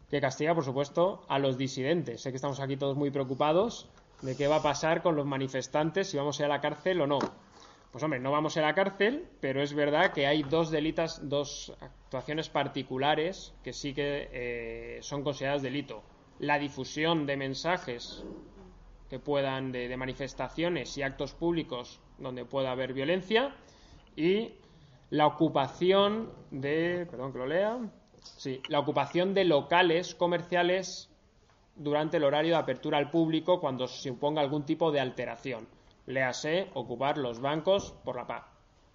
[0.09, 2.21] que castiga, por supuesto, a los disidentes.
[2.21, 3.89] Sé que estamos aquí todos muy preocupados
[4.21, 7.01] de qué va a pasar con los manifestantes, si vamos a ir a la cárcel
[7.01, 7.19] o no.
[7.91, 11.73] Pues hombre, no vamos a la cárcel, pero es verdad que hay dos delitas, dos
[11.79, 16.03] actuaciones particulares que sí que eh, son consideradas delito.
[16.39, 18.23] La difusión de mensajes
[19.09, 23.55] que puedan de manifestaciones y actos públicos donde pueda haber violencia
[24.15, 24.53] y
[25.09, 27.77] la ocupación de, perdón que lo lea,
[28.21, 31.09] sí, la ocupación de locales comerciales
[31.75, 35.67] durante el horario de apertura al público cuando se imponga algún tipo de alteración.
[36.05, 38.45] Léase ocupar los bancos por la paz.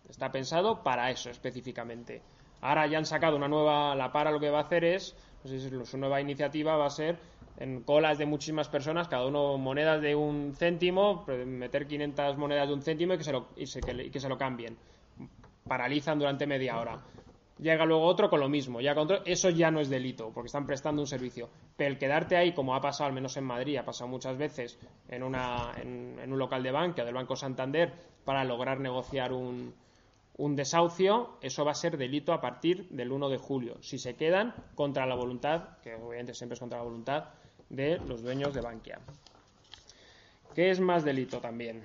[0.08, 2.22] Está pensado para eso específicamente.
[2.62, 5.14] Ahora ya han sacado una nueva, la para lo que va a hacer es,
[5.84, 7.18] su nueva iniciativa va a ser
[7.58, 12.74] en colas de muchísimas personas, cada uno monedas de un céntimo, meter 500 monedas de
[12.74, 14.76] un céntimo y que se lo, y que se lo cambien
[15.70, 16.98] paralizan durante media hora.
[17.60, 18.92] Llega luego otro con lo mismo, ya
[19.24, 21.48] eso ya no es delito, porque están prestando un servicio.
[21.76, 24.80] Pero el quedarte ahí, como ha pasado al menos en Madrid, ha pasado muchas veces
[25.08, 27.92] en, una, en, un local de banca del Banco Santander
[28.24, 29.72] para lograr negociar un,
[30.38, 34.16] un desahucio, eso va a ser delito a partir del 1 de julio, si se
[34.16, 37.28] quedan contra la voluntad, que obviamente siempre es contra la voluntad,
[37.68, 38.98] de los dueños de Bankia.
[40.52, 41.84] ¿Qué es más delito también?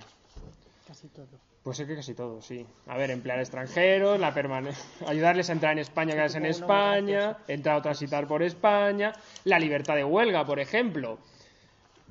[0.87, 1.54] Casi todo.
[1.65, 2.63] Pues es que casi todo, sí.
[2.85, 4.31] A ver, emplear extranjeros, la
[5.07, 9.13] ayudarles a entrar en España, quedarse en España, entrar o transitar por España,
[9.45, 11.17] la libertad de huelga, por ejemplo.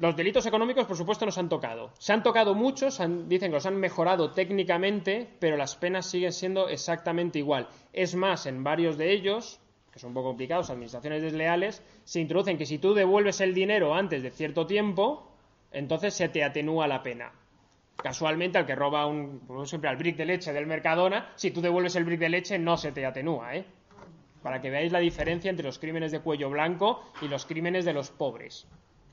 [0.00, 1.92] Los delitos económicos, por supuesto, nos han tocado.
[2.00, 6.68] Se han tocado muchos, dicen que los han mejorado técnicamente, pero las penas siguen siendo
[6.68, 7.68] exactamente igual.
[7.92, 9.60] Es más, en varios de ellos,
[9.92, 13.94] que son un poco complicados, administraciones desleales, se introducen que si tú devuelves el dinero
[13.94, 15.30] antes de cierto tiempo,
[15.70, 17.30] entonces se te atenúa la pena
[17.96, 21.96] casualmente al que roba un, siempre al brick de leche del Mercadona, si tú devuelves
[21.96, 23.64] el brick de leche no se te atenúa, ¿eh?
[24.42, 27.94] Para que veáis la diferencia entre los crímenes de cuello blanco y los crímenes de
[27.94, 28.66] los pobres.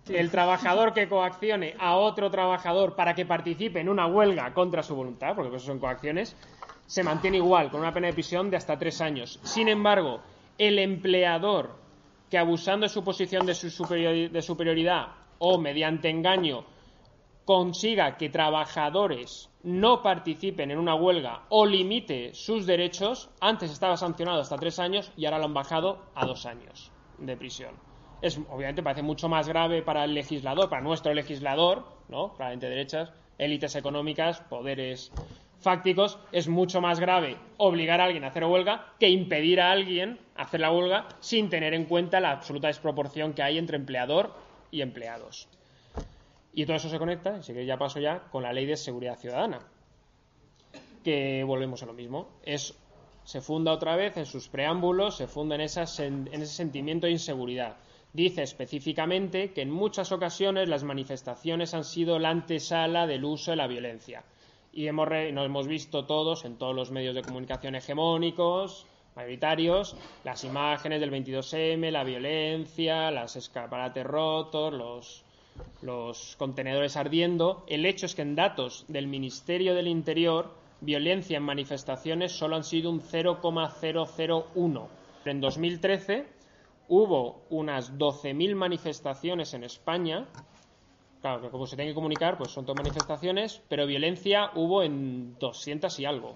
[0.09, 4.95] El trabajador que coaccione a otro trabajador para que participe en una huelga contra su
[4.95, 6.35] voluntad, porque eso son coacciones,
[6.85, 9.39] se mantiene igual, con una pena de prisión de hasta tres años.
[9.43, 10.21] Sin embargo,
[10.57, 11.75] el empleador
[12.29, 15.07] que abusando de su posición de, su de superioridad
[15.39, 16.65] o mediante engaño
[17.51, 24.39] consiga que trabajadores no participen en una huelga o limite sus derechos, antes estaba sancionado
[24.39, 27.75] hasta tres años y ahora lo han bajado a dos años de prisión.
[28.21, 32.31] Es, obviamente parece mucho más grave para el legislador, para nuestro legislador, ¿no?
[32.37, 35.11] Para de derechas, élites económicas, poderes
[35.59, 40.21] fácticos, es mucho más grave obligar a alguien a hacer huelga que impedir a alguien
[40.37, 44.31] hacer la huelga sin tener en cuenta la absoluta desproporción que hay entre empleador
[44.71, 45.49] y empleados.
[46.53, 49.17] Y todo eso se conecta, así que ya paso ya, con la ley de seguridad
[49.17, 49.59] ciudadana,
[51.03, 52.27] que volvemos a lo mismo.
[52.43, 52.75] Es,
[53.23, 57.77] se funda otra vez en sus preámbulos, se funda en, ese sentimiento de inseguridad.
[58.13, 63.57] Dice específicamente que en muchas ocasiones las manifestaciones han sido la antesala del uso de
[63.57, 64.23] la violencia.
[64.73, 68.85] Y hemos nos hemos visto todos en todos los medios de comunicación hegemónicos,
[69.15, 75.23] mayoritarios, las imágenes del 22M, la violencia, las escaparates rotos, los
[75.81, 77.63] los contenedores ardiendo.
[77.67, 82.63] El hecho es que en datos del Ministerio del Interior, violencia en manifestaciones solo han
[82.63, 84.89] sido un 0,001.
[85.25, 86.25] En 2013
[86.87, 90.27] hubo unas 12.000 manifestaciones en España.
[91.21, 95.37] Claro, que como se tiene que comunicar, pues son todas manifestaciones, pero violencia hubo en
[95.39, 96.35] 200 y algo.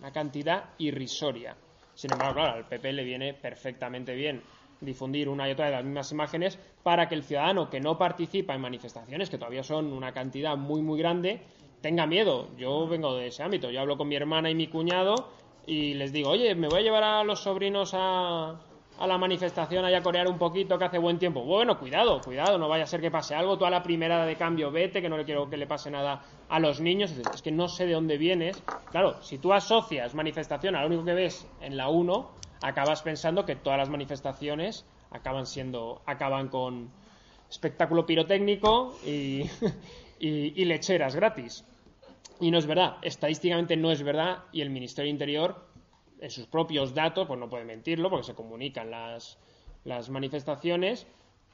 [0.00, 1.56] Una cantidad irrisoria.
[1.94, 4.42] Sin embargo, claro, al PP le viene perfectamente bien
[4.80, 8.54] difundir una y otra de las mismas imágenes para que el ciudadano que no participa
[8.54, 11.40] en manifestaciones, que todavía son una cantidad muy, muy grande,
[11.80, 12.48] tenga miedo.
[12.56, 13.70] Yo vengo de ese ámbito.
[13.70, 15.28] Yo hablo con mi hermana y mi cuñado
[15.66, 18.54] y les digo, oye, me voy a llevar a los sobrinos a,
[18.98, 21.42] a la manifestación a corear un poquito que hace buen tiempo.
[21.42, 23.58] Bueno, cuidado, cuidado, no vaya a ser que pase algo.
[23.58, 26.22] Tú a la primera de cambio vete, que no le quiero que le pase nada
[26.48, 27.12] a los niños.
[27.12, 28.62] Es que no sé de dónde vienes.
[28.90, 32.30] Claro, si tú asocias manifestación a lo único que ves en la 1,
[32.64, 36.90] acabas pensando que todas las manifestaciones acaban siendo, acaban con
[37.50, 41.64] espectáculo pirotécnico y, lecheras gratis.
[42.40, 45.66] Y no es verdad, estadísticamente no es verdad y el Ministerio del Interior,
[46.20, 49.38] en sus propios datos, pues no puede mentirlo porque se comunican las,
[49.84, 51.06] las manifestaciones,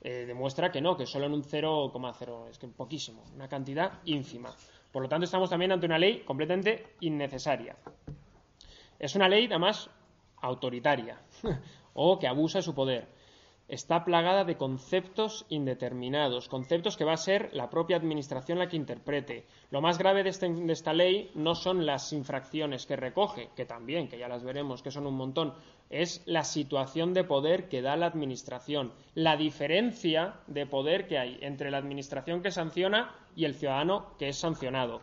[0.03, 4.55] eh, demuestra que no, que solo en un 0,0, es que poquísimo, una cantidad ínfima.
[4.93, 7.77] Por lo tanto, estamos también ante una ley completamente innecesaria.
[8.99, 9.91] Es una ley, además,
[10.41, 11.21] autoritaria
[11.95, 13.21] o que abusa de su poder
[13.71, 18.77] está plagada de conceptos indeterminados, conceptos que va a ser la propia Administración la que
[18.77, 19.47] interprete.
[19.71, 23.67] Lo más grave de, este, de, esta ley no son las infracciones que recoge, que
[23.67, 25.55] también, que ya las veremos, que son un montón,
[25.89, 31.39] es la situación de poder que da la Administración, la diferencia de poder que hay
[31.41, 35.01] entre la Administración que sanciona y el ciudadano que es sancionado.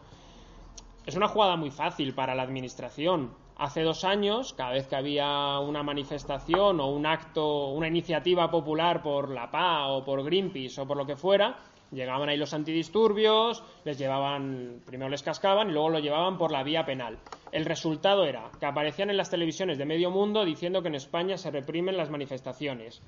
[1.06, 5.58] Es una jugada muy fácil para la Administración, Hace dos años, cada vez que había
[5.58, 10.86] una manifestación o un acto, una iniciativa popular por la PA o por Greenpeace o
[10.86, 11.58] por lo que fuera,
[11.92, 16.62] llegaban ahí los antidisturbios, les llevaban, primero les cascaban y luego lo llevaban por la
[16.62, 17.18] vía penal.
[17.52, 21.36] El resultado era que aparecían en las televisiones de medio mundo diciendo que en España
[21.36, 23.02] se reprimen las manifestaciones.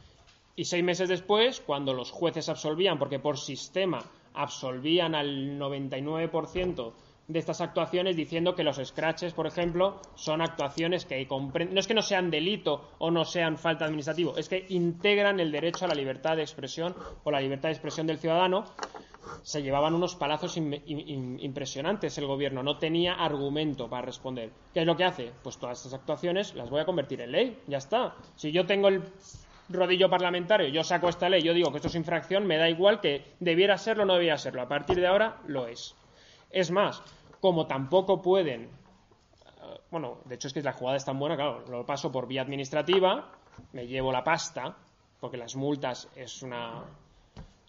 [0.55, 3.99] Y seis meses después, cuando los jueces absolvían, porque por sistema
[4.33, 6.93] absolvían al 99%
[7.30, 11.93] de estas actuaciones diciendo que los scratches, por ejemplo, son actuaciones que no es que
[11.93, 15.93] no sean delito o no sean falta administrativo, es que integran el derecho a la
[15.93, 18.65] libertad de expresión o la libertad de expresión del ciudadano.
[19.43, 24.49] Se llevaban unos palazos impresionantes el gobierno, no tenía argumento para responder.
[24.73, 25.32] ¿Qué es lo que hace?
[25.43, 28.15] Pues todas estas actuaciones las voy a convertir en ley, ya está.
[28.36, 29.03] Si yo tengo el
[29.69, 33.01] rodillo parlamentario, yo saco esta ley, yo digo que esto es infracción, me da igual
[33.01, 34.63] que debiera serlo o no debiera serlo.
[34.63, 35.95] A partir de ahora lo es.
[36.51, 37.03] Es más,
[37.39, 41.65] como tampoco pueden, eh, bueno, de hecho es que la jugada es tan buena, claro,
[41.67, 43.31] lo paso por vía administrativa,
[43.73, 44.75] me llevo la pasta,
[45.19, 46.83] porque las multas es una,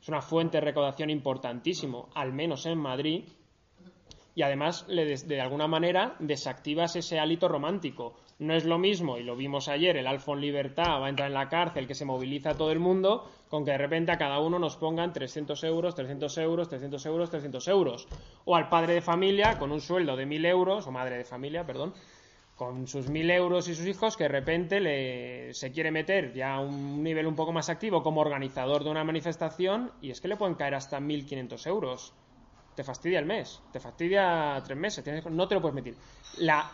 [0.00, 3.24] es una fuente de recaudación importantísimo, al menos en Madrid,
[4.34, 8.14] y además de alguna manera desactivas ese hálito romántico.
[8.40, 11.34] No es lo mismo, y lo vimos ayer, el Alfon Libertad va a entrar en
[11.34, 14.58] la cárcel, que se moviliza todo el mundo, con que de repente a cada uno
[14.58, 18.08] nos pongan 300 euros, 300 euros, 300 euros, 300 euros.
[18.46, 21.66] O al padre de familia con un sueldo de 1.000 euros, o madre de familia,
[21.66, 21.92] perdón,
[22.56, 26.54] con sus 1.000 euros y sus hijos, que de repente le, se quiere meter ya
[26.54, 30.28] a un nivel un poco más activo como organizador de una manifestación, y es que
[30.28, 32.14] le pueden caer hasta 1.500 euros
[32.74, 35.94] te fastidia el mes, te fastidia tres meses, no te lo puedes meter.
[36.38, 36.70] La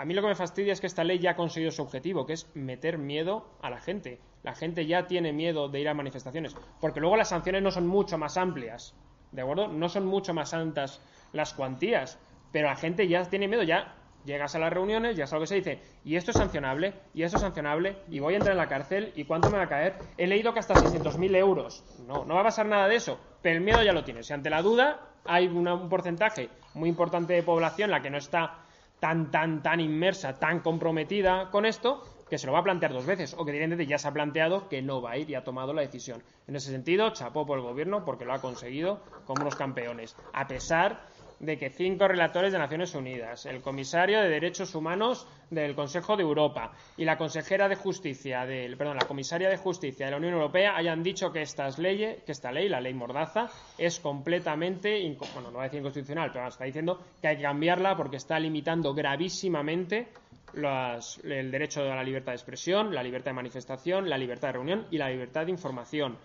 [0.00, 2.24] a mí lo que me fastidia es que esta ley ya ha conseguido su objetivo,
[2.24, 4.18] que es meter miedo a la gente.
[4.42, 7.86] La gente ya tiene miedo de ir a manifestaciones, porque luego las sanciones no son
[7.86, 8.94] mucho más amplias,
[9.30, 9.68] ¿de acuerdo?
[9.68, 11.02] No son mucho más altas
[11.34, 12.18] las cuantías,
[12.50, 13.94] pero la gente ya tiene miedo, ya
[14.24, 17.22] llegas a las reuniones, ya sabes lo que se dice, y esto es sancionable, y
[17.22, 19.68] esto es sancionable, y voy a entrar en la cárcel, y cuánto me va a
[19.68, 19.96] caer.
[20.16, 21.84] He leído que hasta 600.000 euros.
[22.06, 24.30] No, no va a pasar nada de eso, pero el miedo ya lo tienes.
[24.30, 28.64] Y ante la duda, hay un porcentaje muy importante de población la que no está
[29.00, 33.06] tan, tan, tan inmersa, tan comprometida con esto, que se lo va a plantear dos
[33.06, 35.42] veces, o que directamente ya se ha planteado que no va a ir y ha
[35.42, 36.22] tomado la decisión.
[36.46, 40.46] En ese sentido, chapó por el gobierno porque lo ha conseguido como unos campeones, a
[40.46, 41.00] pesar
[41.40, 46.22] de que cinco relatores de Naciones Unidas, el comisario de Derechos Humanos del Consejo de
[46.22, 50.34] Europa y la consejera de Justicia del, perdón, la comisaria de Justicia de la Unión
[50.34, 55.00] Europea hayan dicho que estas leyes, que esta ley, la ley Mordaza, es completamente,
[55.34, 58.38] bueno, no va a decir inconstitucional, pero está diciendo que hay que cambiarla porque está
[58.38, 60.08] limitando gravísimamente
[60.52, 64.86] el derecho a la libertad de expresión, la libertad de manifestación, la libertad de reunión
[64.90, 66.18] y la libertad de información.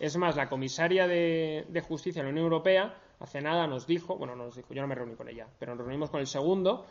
[0.00, 4.16] Es más, la comisaria de, de Justicia de la Unión Europea hace nada nos dijo,
[4.16, 6.86] bueno, nos dijo, yo no me reuní con ella, pero nos reunimos con el segundo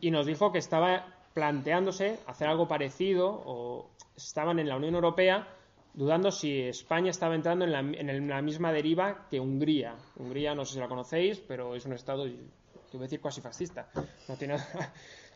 [0.00, 5.48] y nos dijo que estaba planteándose hacer algo parecido o estaban en la Unión Europea
[5.94, 9.96] dudando si España estaba entrando en la, misma deriva que Hungría.
[10.16, 12.34] Hungría, no sé si la conocéis, pero es un estado, yo
[12.92, 13.88] voy a decir, casi fascista.
[14.28, 14.56] No tiene,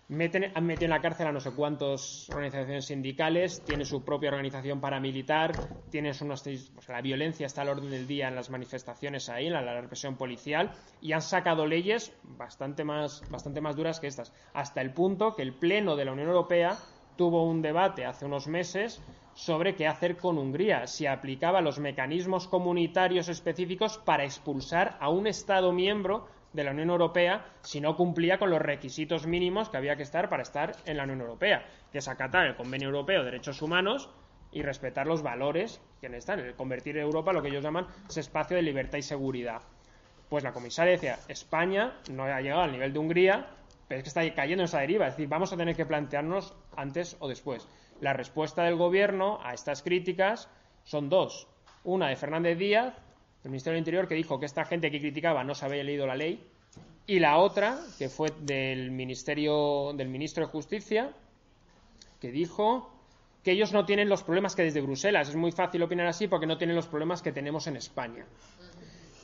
[0.08, 4.30] Meten, han metido en la cárcel a no sé cuántas organizaciones sindicales, tiene su propia
[4.30, 6.44] organización paramilitar, tiene unos,
[6.88, 10.72] la violencia está al orden del día en las manifestaciones ahí, en la, represión policial,
[11.02, 15.42] y han sacado leyes bastante más, bastante más duras que estas, hasta el punto que
[15.42, 16.78] el Pleno de la Unión Europea
[17.16, 19.02] tuvo un debate hace unos meses
[19.34, 25.26] sobre qué hacer con Hungría, si aplicaba los mecanismos comunitarios específicos para expulsar a un
[25.26, 29.96] Estado miembro de la Unión Europea si no cumplía con los requisitos mínimos que había
[29.96, 33.26] que estar para estar en la Unión Europea, que es acatar el Convenio Europeo de
[33.26, 34.10] Derechos Humanos
[34.50, 38.56] y respetar los valores que están, el convertir Europa lo que ellos llaman ese espacio
[38.56, 39.62] de libertad y seguridad.
[40.28, 43.46] Pues la comisaria decía, España no ha llegado al nivel de Hungría,
[43.88, 46.54] pero es que está cayendo en esa deriva, es decir, vamos a tener que plantearnos
[46.76, 47.66] antes o después.
[48.00, 50.50] La respuesta del gobierno a estas críticas
[50.84, 51.48] son dos.
[51.84, 52.94] Una de Fernández Díaz,
[53.48, 56.06] el Ministerio del Interior, que dijo que esta gente que criticaba no se había leído
[56.06, 56.38] la ley,
[57.06, 61.10] Y la otra, que fue del Ministerio, del Ministro de Justicia,
[62.20, 62.92] que dijo
[63.42, 65.30] que ellos no tienen los problemas que desde Bruselas.
[65.30, 68.26] Es muy fácil opinar así porque no tienen los problemas que tenemos en España.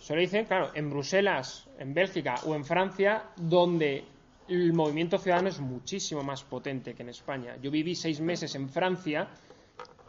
[0.01, 4.05] Solo dicen, claro, en Bruselas, en Bélgica o en Francia, donde
[4.49, 7.59] el movimiento ciudadano es muchísimo más potente que en España.
[7.61, 9.29] Yo viví seis meses en Francia,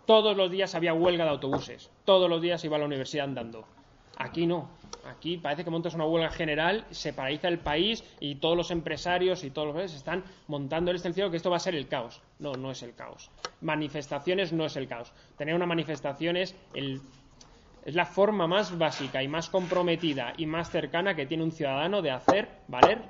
[0.05, 3.74] todos los días había huelga de autobuses, todos los días iba a la universidad andando.
[4.17, 4.67] Aquí no.
[5.05, 9.43] Aquí parece que montas una huelga general, se paraliza el país y todos los empresarios
[9.43, 12.21] y todos los están montando el extensivo que esto va a ser el caos.
[12.39, 13.29] No, no es el caos.
[13.61, 15.13] Manifestaciones no es el caos.
[15.37, 17.01] Tener una manifestación es, el,
[17.85, 22.01] es la forma más básica y más comprometida y más cercana que tiene un ciudadano
[22.01, 23.03] de hacer valer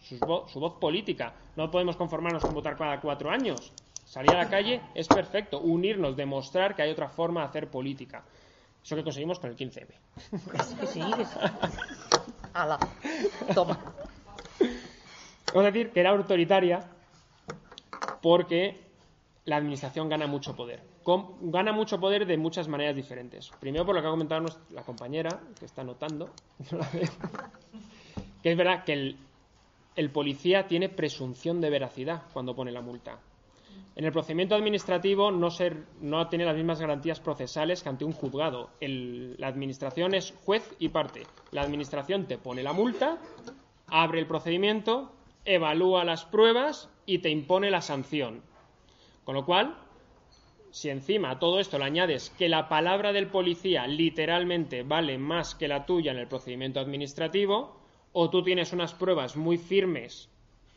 [0.00, 1.32] su su voz política.
[1.56, 3.72] No podemos conformarnos con votar cada cuatro años.
[4.04, 5.60] Salir a la calle es perfecto.
[5.60, 8.22] Unirnos, demostrar que hay otra forma de hacer política.
[8.88, 9.86] Eso que conseguimos con el 15M.
[10.50, 11.00] Que sí, que sí.
[12.54, 12.78] Ala,
[13.54, 13.78] toma.
[15.48, 16.88] Vamos a decir que era autoritaria
[18.22, 18.80] porque
[19.44, 20.82] la administración gana mucho poder.
[21.02, 23.50] Con- gana mucho poder de muchas maneras diferentes.
[23.60, 26.30] Primero por lo que ha comentado nuestra- la compañera, que está anotando,
[26.72, 27.10] no la veo,
[28.42, 29.18] que es verdad que el,
[29.96, 33.18] el policía tiene presunción de veracidad cuando pone la multa.
[33.96, 38.12] En el procedimiento administrativo no, ser, no tiene las mismas garantías procesales que ante un
[38.12, 38.70] juzgado.
[38.80, 41.26] La administración es juez y parte.
[41.50, 43.18] La administración te pone la multa,
[43.88, 45.12] abre el procedimiento,
[45.44, 48.42] evalúa las pruebas y te impone la sanción.
[49.24, 49.76] Con lo cual,
[50.70, 55.54] si encima a todo esto le añades que la palabra del policía literalmente vale más
[55.54, 57.80] que la tuya en el procedimiento administrativo,
[58.12, 60.28] o tú tienes unas pruebas muy firmes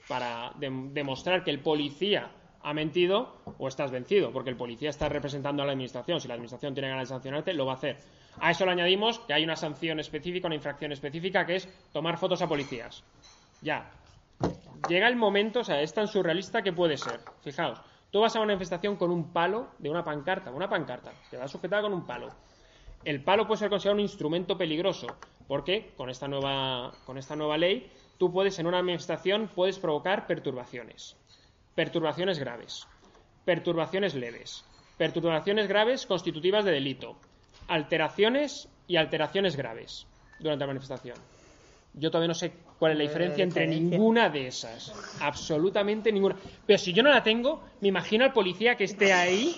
[0.07, 2.31] para dem- demostrar que el policía
[2.63, 6.19] ha mentido, o estás vencido, porque el policía está representando a la administración.
[6.19, 7.97] Si la administración tiene ganas de sancionarte, lo va a hacer.
[8.39, 12.17] A eso le añadimos que hay una sanción específica, una infracción específica, que es tomar
[12.17, 13.03] fotos a policías.
[13.61, 13.91] Ya,
[14.87, 17.19] llega el momento, o sea, es tan surrealista que puede ser.
[17.41, 21.37] Fijaos, tú vas a una manifestación con un palo de una pancarta, una pancarta, que
[21.37, 22.29] va sujetada con un palo.
[23.03, 25.07] El palo puede ser considerado un instrumento peligroso,
[25.47, 30.27] porque con esta nueva, con esta nueva ley, tú puedes en una manifestación puedes provocar
[30.27, 31.17] perturbaciones.
[31.75, 32.87] Perturbaciones graves.
[33.45, 34.63] Perturbaciones leves.
[34.97, 37.15] Perturbaciones graves constitutivas de delito.
[37.67, 40.05] Alteraciones y alteraciones graves
[40.39, 41.17] durante la manifestación.
[41.93, 44.93] Yo todavía no sé cuál es la diferencia entre ninguna de esas.
[45.19, 46.35] Absolutamente ninguna.
[46.65, 49.55] Pero si yo no la tengo, me imagino al policía que esté ahí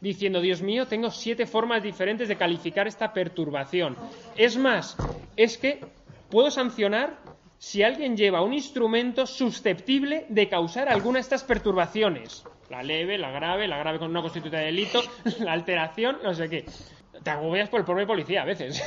[0.00, 3.96] diciendo, Dios mío, tengo siete formas diferentes de calificar esta perturbación.
[4.36, 4.96] Es más,
[5.36, 5.80] es que
[6.28, 7.18] puedo sancionar
[7.62, 12.44] si alguien lleva un instrumento susceptible de causar alguna de estas perturbaciones.
[12.68, 15.00] La leve, la grave, la grave con una constitución de delito,
[15.38, 16.64] la alteración, no sé qué.
[17.22, 18.82] Te agobias por el propio policía a veces.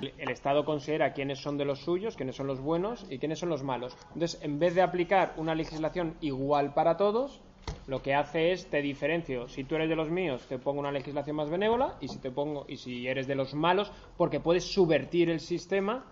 [0.16, 3.50] El Estado considera quiénes son de los suyos, quiénes son los buenos y quiénes son
[3.50, 3.94] los malos.
[4.14, 7.42] Entonces, en vez de aplicar una legislación igual para todos,
[7.86, 9.48] lo que hace es te diferencio.
[9.48, 12.30] Si tú eres de los míos, te pongo una legislación más benévola y si te
[12.30, 16.06] pongo y si eres de los malos, porque puedes subvertir el sistema,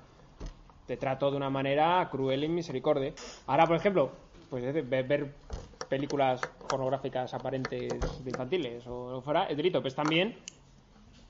[0.86, 3.12] te trato de una manera cruel y misericordia.
[3.46, 4.12] Ahora, por ejemplo,
[4.50, 5.34] pues ver,
[5.88, 10.36] películas pornográficas aparentes de infantiles o fuera es delito, pues también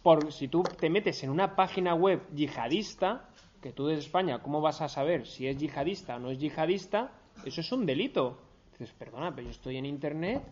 [0.03, 3.29] por si tú te metes en una página web yihadista,
[3.63, 7.13] que tú desde España, ¿cómo vas a saber si es yihadista o no es yihadista?
[7.45, 8.39] Eso es un delito.
[8.73, 10.43] Dices, perdona, pero yo estoy en internet,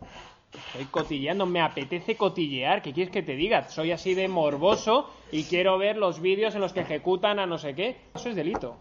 [0.53, 3.69] estoy cotilleando, me apetece cotillear, ¿qué quieres que te diga?
[3.69, 7.59] Soy así de morboso y quiero ver los vídeos en los que ejecutan a no
[7.59, 7.97] sé qué.
[8.15, 8.77] Eso es delito.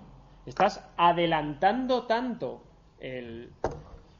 [0.49, 2.63] Estás adelantando tanto
[2.99, 3.53] el,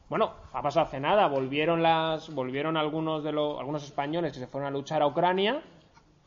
[0.08, 4.46] bueno, ha pasado hace nada, volvieron las, volvieron algunos de los, algunos españoles que se
[4.46, 5.60] fueron a luchar a Ucrania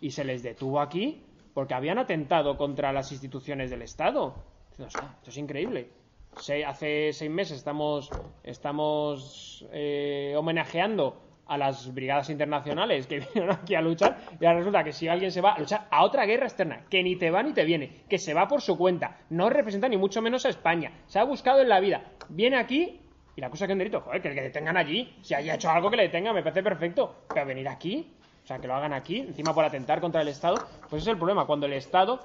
[0.01, 1.23] y se les detuvo aquí
[1.53, 4.35] porque habían atentado contra las instituciones del Estado.
[4.77, 5.89] O sea, esto es increíble.
[6.35, 8.09] Se- hace seis meses estamos,
[8.43, 14.83] estamos eh, homenajeando a las brigadas internacionales que vinieron aquí a luchar y ahora resulta
[14.83, 17.43] que si alguien se va a luchar a otra guerra externa, que ni te va
[17.43, 20.49] ni te viene, que se va por su cuenta, no representa ni mucho menos a
[20.49, 22.99] España, se ha buscado en la vida, viene aquí
[23.35, 25.89] y la cosa que un delito, joder, que le detengan allí, si haya hecho algo
[25.89, 28.13] que le detenga, me parece perfecto, pero venir aquí,
[28.43, 31.17] o sea, que lo hagan aquí, encima por atentar contra el Estado, pues es el
[31.17, 32.19] problema, cuando el Estado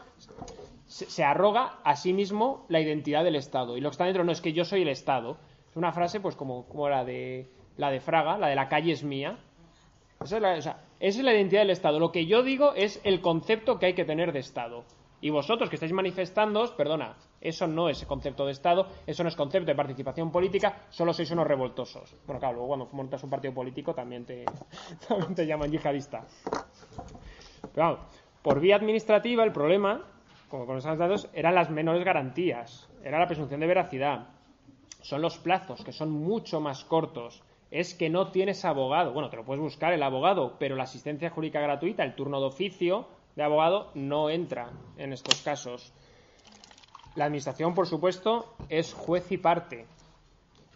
[0.87, 3.77] se, se arroga a sí mismo la identidad del Estado.
[3.77, 5.39] Y lo que está dentro no es que yo soy el Estado.
[5.71, 7.49] Es una frase, pues, como, como la de
[7.79, 9.39] la de Fraga, la de la calle es mía.
[10.23, 10.37] Esa
[11.01, 11.99] es, la, identidad del Estado.
[11.99, 14.85] Lo que yo digo es el concepto que hay que tener de Estado.
[15.21, 19.37] Y vosotros que estáis manifestándoos, perdona, eso no es concepto de Estado, eso no es
[19.37, 22.15] concepto de participación política, solo sois unos revoltosos.
[22.27, 24.45] Bueno, claro, luego cuando montas un partido político también te,
[25.47, 26.25] llaman yihadista.
[27.75, 28.01] Pero vamos,
[28.43, 30.05] por vía administrativa el problema,
[30.49, 32.89] como con esos datos, eran las menores garantías.
[33.03, 34.29] era la presunción de veracidad.
[35.01, 37.43] Son los plazos, que son mucho más cortos.
[37.71, 39.13] Es que no tienes abogado.
[39.13, 42.47] Bueno, te lo puedes buscar el abogado, pero la asistencia jurídica gratuita, el turno de
[42.47, 45.93] oficio de abogado, no entra en estos casos.
[47.15, 49.87] La Administración, por supuesto, es juez y parte.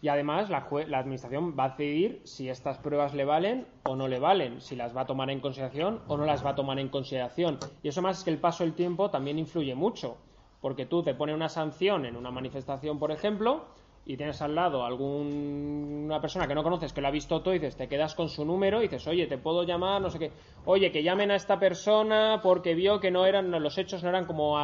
[0.03, 4.09] Y además la, la, Administración va a decidir si estas pruebas le valen o no
[4.09, 6.81] le valen, si las va a tomar en consideración o no las va a tomar
[6.81, 7.59] en consideración.
[7.85, 10.17] Y eso más es que el paso del tiempo también influye mucho,
[10.61, 13.67] porque tú te pones una sanción en una manifestación, por ejemplo,
[14.05, 17.59] y tienes al lado alguna persona que no conoces que lo ha visto todo y
[17.59, 20.33] dices, te quedas con su número y dices, oye, te puedo llamar, no sé qué,
[20.65, 24.27] oye, que llamen a esta persona porque vio que no eran, los hechos no eran
[24.27, 24.57] como,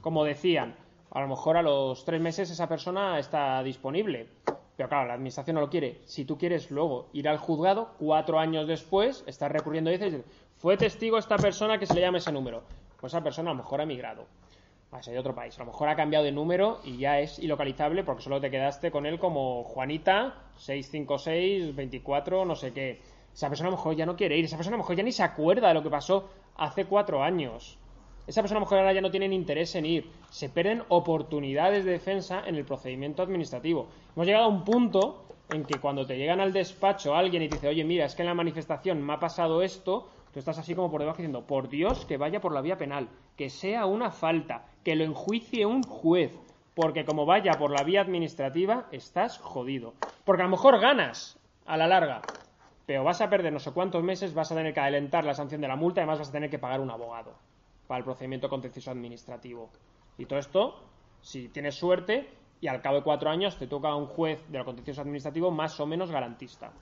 [0.00, 0.76] como decían.
[1.10, 4.28] A lo mejor a los tres meses esa persona está disponible
[4.78, 6.02] pero claro, la administración no lo quiere.
[6.04, 10.24] Si tú quieres luego ir al juzgado, cuatro años después, estás recurriendo y dices,
[10.56, 12.62] fue testigo esta persona que se le llama ese número.
[13.00, 14.26] Pues esa persona a lo mejor ha migrado
[14.90, 15.56] a ser de otro país.
[15.56, 18.90] A lo mejor ha cambiado de número y ya es ilocalizable porque solo te quedaste
[18.90, 23.00] con él como Juanita 656 24 no sé qué.
[23.34, 24.44] Esa persona a lo mejor ya no quiere ir.
[24.44, 27.22] Esa persona a lo mejor ya ni se acuerda de lo que pasó hace cuatro
[27.22, 27.78] años
[28.28, 30.10] esa persona a lo mejor ahora ya no tiene interés en ir.
[30.28, 33.88] Se pierden oportunidades de defensa en el procedimiento administrativo.
[34.14, 37.56] Hemos llegado a un punto en que cuando te llegan al despacho alguien y te
[37.56, 40.74] dice, oye, mira, es que en la manifestación me ha pasado esto, tú estás así
[40.74, 44.10] como por debajo diciendo, por Dios, que vaya por la vía penal, que sea una
[44.10, 46.32] falta, que lo enjuicie un juez,
[46.74, 49.92] porque como vaya por la vía administrativa, estás jodido.
[50.24, 52.22] Porque a lo mejor ganas a la larga,
[52.86, 55.60] pero vas a perder no sé cuántos meses, vas a tener que adelantar la sanción
[55.60, 57.34] de la multa además vas a tener que pagar un abogado
[57.86, 59.68] para el procedimiento contencioso administrativo.
[60.16, 60.82] Y todo esto,
[61.20, 62.26] si tienes suerte,
[62.62, 65.78] y al cabo de cuatro años te toca un juez de lo contencioso administrativo más
[65.80, 66.72] o menos garantista.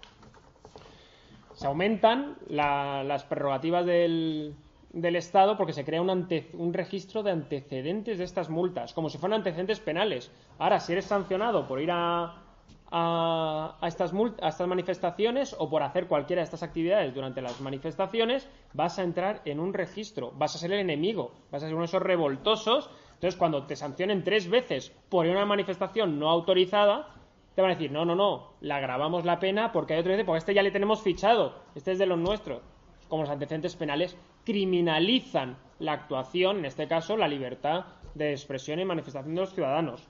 [1.54, 4.54] Se aumentan las prerrogativas del,
[4.96, 9.18] del, Estado porque se crea un, un, registro de antecedentes de estas multas, como si
[9.18, 10.30] fueran antecedentes penales.
[10.58, 12.42] Ahora, si eres sancionado por ir a,
[12.90, 18.48] a, estas a estas manifestaciones o por hacer cualquiera de estas actividades durante las manifestaciones,
[18.72, 21.82] vas a entrar en un registro, vas a ser el enemigo, vas a ser uno
[21.82, 22.90] de esos revoltosos.
[23.14, 27.08] Entonces, cuando te sancionen tres veces por una manifestación no autorizada,
[27.54, 30.26] te van a decir, no, no, no, le agravamos la pena porque hay otro veces,
[30.26, 32.60] porque este ya le tenemos fichado, este es de los nuestros.
[33.08, 34.16] Como los antecedentes penales
[34.46, 37.84] criminalizan la actuación, en este caso, la libertad
[38.14, 40.06] de expresión y manifestación de los ciudadanos.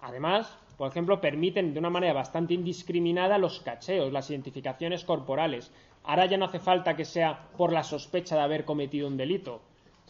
[0.00, 5.70] Además, por ejemplo, permiten de una manera bastante indiscriminada los cacheos, las identificaciones corporales.
[6.02, 9.60] Ahora ya no hace falta que sea por la sospecha de haber cometido un delito,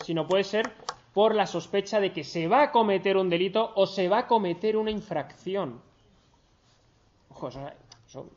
[0.03, 0.73] sino puede ser
[1.13, 4.27] por la sospecha de que se va a cometer un delito o se va a
[4.27, 5.81] cometer una infracción.
[7.29, 8.31] Ojo, eso,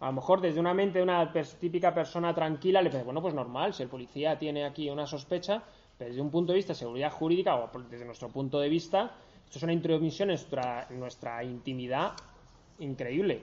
[0.00, 3.34] a lo mejor desde una mente de una típica persona tranquila le parece, bueno, pues
[3.34, 5.62] normal, si el policía tiene aquí una sospecha,
[5.96, 9.14] pero desde un punto de vista de seguridad jurídica o desde nuestro punto de vista,
[9.44, 12.12] esto es una intromisión en nuestra, intimidad
[12.78, 13.40] increíble.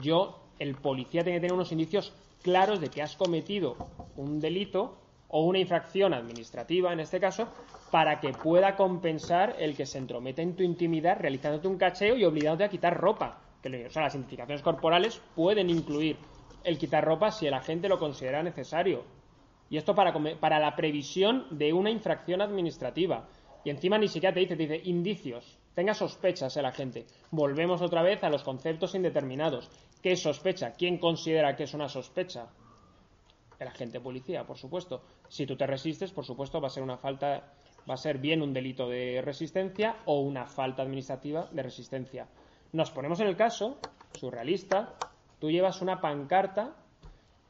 [0.00, 3.76] Yo, el policía tiene que tener unos indicios claros de que has cometido
[4.16, 4.96] un delito
[5.28, 7.48] o una infracción administrativa, en este caso,
[7.90, 12.24] para que pueda compensar el que se entromete en tu intimidad realizándote un cacheo y
[12.24, 13.49] obligándote a quitar ropa.
[13.64, 16.16] O sea, las identificaciones corporales pueden incluir
[16.64, 19.04] el quitar ropa si el agente lo considera necesario.
[19.68, 23.28] Y esto para, para la previsión de una infracción administrativa.
[23.64, 25.58] Y encima ni siquiera te dice, te dice indicios.
[25.74, 27.06] Tenga sospechas la gente.
[27.30, 29.70] Volvemos otra vez a los conceptos indeterminados.
[30.02, 30.72] ¿Qué sospecha?
[30.72, 32.48] ¿Quién considera que es una sospecha?
[33.58, 35.02] El agente policía, por supuesto.
[35.28, 37.52] Si tú te resistes, por supuesto, va a ser una falta,
[37.88, 42.26] va a ser bien un delito de resistencia o una falta administrativa de resistencia.
[42.72, 43.78] Nos ponemos en el caso,
[44.12, 44.94] surrealista,
[45.38, 46.76] tú llevas una pancarta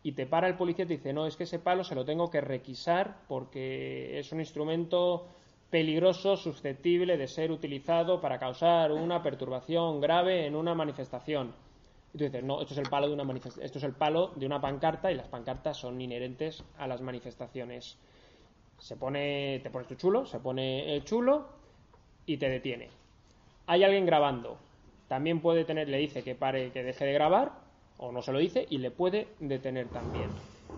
[0.03, 2.05] y te para el policía y te dice, no, es que ese palo se lo
[2.05, 5.27] tengo que requisar porque es un instrumento
[5.69, 11.55] peligroso, susceptible de ser utilizado para causar una perturbación grave en una manifestación.
[12.13, 14.47] Y tú dices, no, esto es el palo de una esto es el palo de
[14.47, 17.99] una pancarta y las pancartas son inherentes a las manifestaciones.
[18.79, 21.47] Se pone, te pones tu chulo, se pone el chulo
[22.27, 22.89] y te detiene.
[23.67, 24.70] Hay alguien grabando.
[25.11, 27.53] También puede tener, le dice que pare, que deje de grabar,
[27.99, 30.31] o no se lo dice, y le puede detener también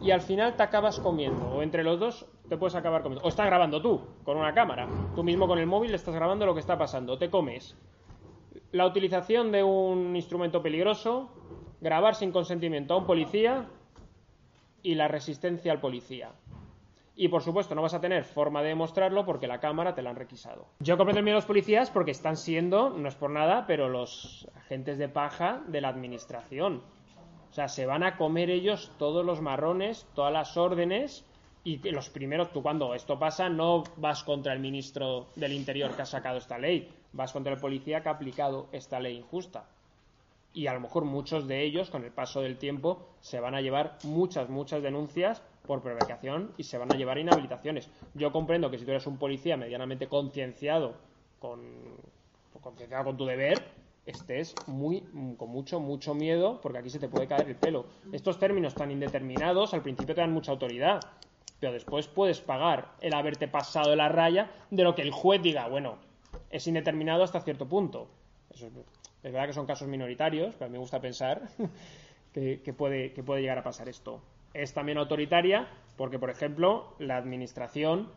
[0.03, 1.47] y al final te acabas comiendo.
[1.49, 3.24] O entre los dos te puedes acabar comiendo.
[3.24, 4.89] O estás grabando tú, con una cámara.
[5.14, 7.18] Tú mismo con el móvil estás grabando lo que está pasando.
[7.18, 7.76] Te comes.
[8.72, 11.30] La utilización de un instrumento peligroso,
[11.80, 13.68] grabar sin consentimiento a un policía
[14.83, 16.33] y la resistencia al policía.
[17.15, 20.11] Y por supuesto no vas a tener forma de demostrarlo porque la cámara te la
[20.11, 20.67] han requisado.
[20.81, 24.49] Yo comprendo el a los policías porque están siendo, no es por nada, pero los
[24.57, 26.83] agentes de paja de la administración
[27.53, 31.27] o sea, se van a comer ellos todos los marrones, todas las órdenes
[31.65, 36.01] y los primeros, tú cuando esto pasa no vas contra el ministro del Interior que
[36.01, 36.91] ha sacado esta ley.
[37.13, 39.67] vas contra el policía que ha aplicado esta ley injusta.
[40.55, 43.61] Y a lo mejor muchos de ellos, con el paso del tiempo, se van a
[43.61, 47.91] llevar muchas, muchas denuncias por prevaricación y se van a llevar inhabilitaciones.
[48.15, 50.95] Yo comprendo que si tú eres un policía medianamente concienciado
[51.39, 51.61] con,
[52.61, 53.63] concienciado con tu deber,
[54.07, 55.03] estés muy,
[55.37, 57.87] con mucho, mucho miedo, porque aquí se te puede caer el pelo.
[58.13, 61.01] Estos términos tan indeterminados al principio te dan mucha autoridad,
[61.61, 65.69] pero después puedes pagar el haberte pasado la raya de lo que el juez diga,
[65.69, 65.99] bueno,
[66.51, 68.09] es indeterminado hasta cierto punto.
[68.51, 68.67] es,
[69.23, 71.49] verdad que son casos minoritarios, pero a mí me gusta pensar
[72.33, 74.21] que, puede, que puede llegar a pasar esto.
[74.55, 78.09] Es también autoritaria porque, por ejemplo, la administración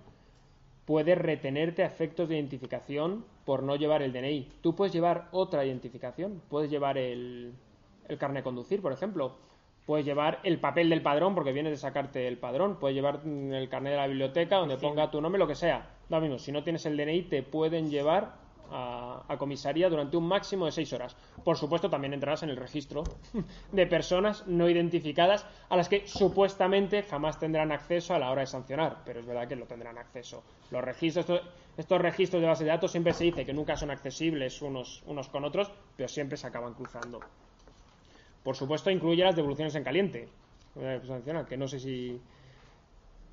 [0.86, 4.50] puede retenerte a efectos de identificación por no llevar el DNI.
[4.62, 7.54] Tú puedes llevar otra identificación, puedes llevar el,
[8.08, 9.36] el carnet de conducir, por ejemplo,
[9.86, 13.70] puedes llevar el papel del padrón porque vienes de sacarte el padrón, puedes llevar el
[13.70, 15.90] carnet de la biblioteca donde ponga tu nombre, lo que sea.
[16.10, 20.66] Lo mismo, si no tienes el DNI te pueden llevar a, comisaría durante un máximo
[20.66, 21.16] de seis horas.
[21.44, 23.04] Por supuesto, también entrarás en el registro
[23.72, 28.48] de personas no identificadas a las que supuestamente jamás tendrán acceso a la hora de
[28.48, 30.44] sancionar, pero es verdad que lo tendrán acceso.
[30.72, 31.42] Los registros,
[31.78, 35.30] estos, registros de base de datos siempre se dice que nunca son accesibles unos, unos
[35.30, 37.20] con otros, pero siempre se acaban cruzando.
[38.44, 40.30] Por supuesto, incluye las devoluciones en caliente.
[41.48, 42.22] Que no sé si,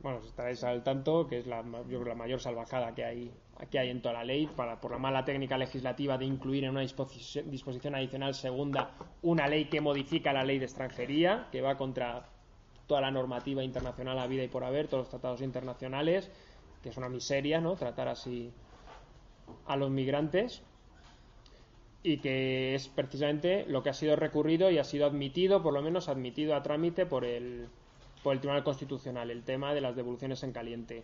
[0.03, 3.31] bueno, estaréis al tanto que es la, la mayor salvajada que hay,
[3.71, 6.71] que hay en toda la ley para, por la mala técnica legislativa de incluir en
[6.71, 8.91] una disposición, disposición adicional segunda
[9.23, 12.27] una ley que modifica la ley de extranjería, que va contra
[12.89, 16.31] toda la normativa internacional a vida y por haber, todos los tratados internacionales,
[16.83, 17.77] que es una miseria, ¿no?
[17.77, 18.53] Tratar así
[19.67, 20.63] a los migrantes
[22.03, 25.83] y que es precisamente lo que ha sido recurrido y ha sido admitido, por lo
[25.83, 27.69] menos admitido a trámite por el,
[28.23, 31.03] por el Tribunal Constitucional, el tema de las devoluciones en caliente.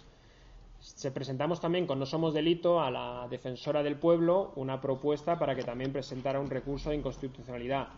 [0.78, 5.54] Se presentamos también con No Somos Delito a la defensora del pueblo una propuesta para
[5.54, 7.88] que también presentara un recurso de inconstitucionalidad.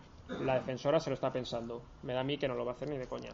[0.43, 1.81] La defensora se lo está pensando.
[2.03, 3.29] Me da a mí que no lo va a hacer ni de coña.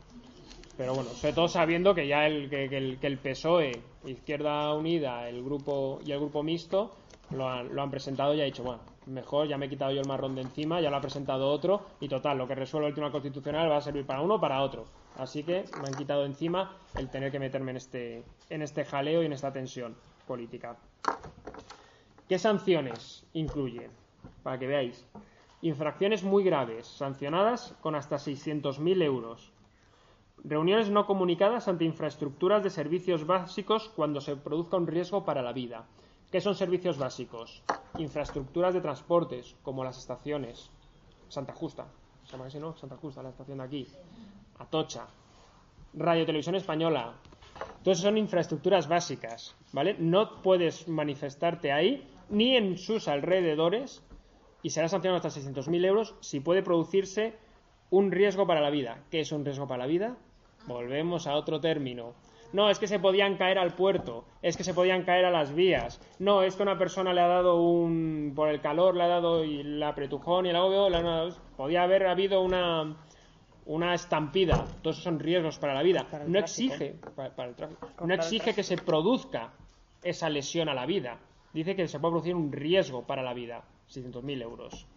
[0.75, 3.71] Pero bueno, sobre todo sabiendo que ya el, que, el, que el PSOE,
[4.05, 6.95] Izquierda Unida el grupo y el grupo mixto
[7.31, 10.01] lo han, lo han presentado y ha dicho, bueno, mejor, ya me he quitado yo
[10.01, 12.93] el marrón de encima, ya lo ha presentado otro y total, lo que resuelve el
[12.93, 14.85] Tribunal Constitucional va a servir para uno o para otro.
[15.17, 19.23] Así que me han quitado encima el tener que meterme en este, en este jaleo
[19.23, 19.95] y en esta tensión
[20.27, 20.77] política.
[22.29, 23.89] ¿Qué sanciones incluye?
[24.43, 25.05] Para que veáis.
[25.61, 29.51] Infracciones muy graves, sancionadas con hasta 600.000 euros.
[30.43, 35.51] Reuniones no comunicadas ante infraestructuras de servicios básicos cuando se produzca un riesgo para la
[35.51, 35.85] vida.
[36.31, 37.63] ¿Qué son servicios básicos?
[37.97, 40.69] Infraestructuras de transportes, como las estaciones.
[41.29, 41.87] Santa Justa,
[42.25, 42.75] se llama así, ¿no?
[42.75, 43.87] Santa Justa, la estación de aquí.
[44.59, 45.07] Atocha.
[45.93, 47.13] Radio Televisión Española.
[47.77, 49.95] Entonces son infraestructuras básicas, ¿vale?
[49.97, 54.03] No puedes manifestarte ahí ni en sus alrededores
[54.61, 57.37] y será sancionado hasta 600.000 euros si puede producirse
[57.89, 59.01] un riesgo para la vida.
[59.09, 60.17] ¿Qué es un riesgo para la vida?
[60.67, 62.15] Volvemos a otro término
[62.53, 65.53] no, es que se podían caer al puerto, es que se podían caer a las
[65.53, 69.07] vías, no, es que una persona le ha dado un, por el calor le ha
[69.07, 70.87] dado y la apretujón y el agobio,
[71.55, 72.95] podía haber habido una,
[73.65, 76.07] una estampida, todos esos son riesgos para la vida.
[76.27, 79.51] No exige, para, el tráfico, no exige que se produzca
[80.03, 81.19] esa lesión a la vida,
[81.53, 84.87] dice que se puede producir un riesgo para la vida, 600.000 euros.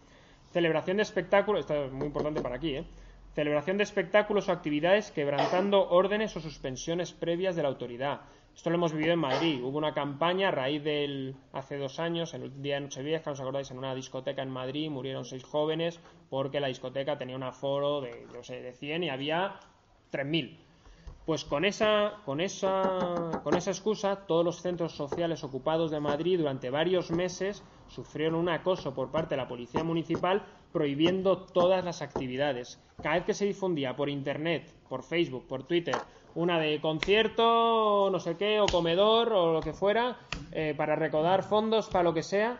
[0.51, 2.85] Celebración de espectáculos, esto es muy importante para aquí, ¿eh?
[3.33, 8.27] Celebración de espectáculos o actividades quebrantando órdenes o suspensiones previas de la autoridad.
[8.53, 9.63] Esto lo hemos vivido en Madrid.
[9.63, 13.71] Hubo una campaña a raíz del hace dos años, el día de Nochevieja, os acordáis,
[13.71, 18.27] en una discoteca en Madrid murieron seis jóvenes porque la discoteca tenía un aforo de,
[18.33, 19.61] no sé, de 100 y había
[20.11, 20.57] 3.000.
[21.25, 26.37] Pues con esa, con, esa, con esa excusa, todos los centros sociales ocupados de Madrid
[26.37, 32.01] durante varios meses sufrieron un acoso por parte de la policía municipal prohibiendo todas las
[32.01, 32.79] actividades.
[33.01, 35.95] Cada vez que se difundía por internet, por Facebook, por Twitter,
[36.35, 40.17] una de concierto, no sé qué, o comedor, o lo que fuera,
[40.51, 42.59] eh, para recaudar fondos para lo que sea,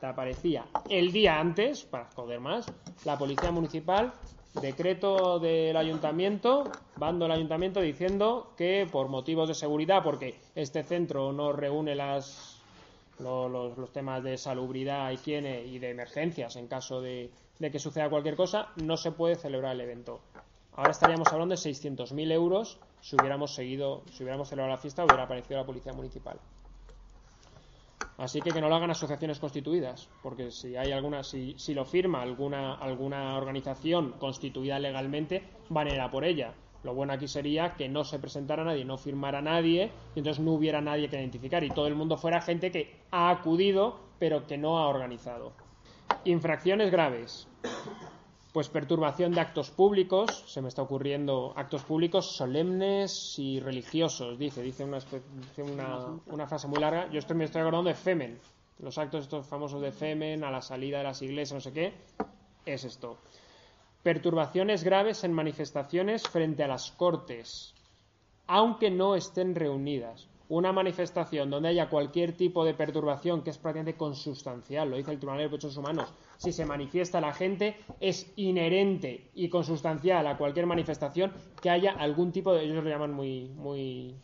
[0.00, 2.72] te aparecía el día antes, para joder más,
[3.04, 4.12] la policía municipal,
[4.60, 6.64] decreto del ayuntamiento,
[6.96, 12.49] bando del ayuntamiento diciendo que por motivos de seguridad, porque este centro no reúne las
[13.20, 18.68] los, temas de salubridad, higiene y de emergencias en caso de, que suceda cualquier cosa,
[18.76, 20.20] no se puede celebrar el evento.
[20.72, 25.24] Ahora estaríamos hablando de 600.000 euros si hubiéramos seguido, si hubiéramos celebrado la fiesta, hubiera
[25.24, 26.38] aparecido la policía municipal.
[28.18, 31.86] Así que que no lo hagan asociaciones constituidas, porque si hay alguna, si, si lo
[31.86, 36.52] firma alguna, alguna organización constituida legalmente, van a ir a por ella.
[36.82, 40.52] Lo bueno aquí sería que no se presentara nadie, no firmara nadie, y entonces no
[40.52, 44.58] hubiera nadie que identificar y todo el mundo fuera gente que ha acudido pero que
[44.58, 45.52] no ha organizado.
[46.24, 47.48] Infracciones graves.
[48.52, 54.60] Pues perturbación de actos públicos, se me está ocurriendo actos públicos solemnes y religiosos, dice,
[54.60, 54.98] dice una,
[55.58, 57.08] una, una frase muy larga.
[57.10, 58.38] Yo estoy, me estoy acordando de Femen,
[58.80, 61.94] los actos estos famosos de Femen, a la salida de las iglesias, no sé qué,
[62.66, 63.18] es esto.
[64.02, 67.74] Perturbaciones graves en manifestaciones frente a las Cortes,
[68.46, 70.26] aunque no estén reunidas.
[70.48, 75.18] Una manifestación donde haya cualquier tipo de perturbación que es prácticamente consustancial, lo dice el
[75.18, 80.64] Tribunal de Derechos Humanos, si se manifiesta la gente, es inherente y consustancial a cualquier
[80.64, 84.16] manifestación que haya algún tipo de, ellos lo llaman muy, muy,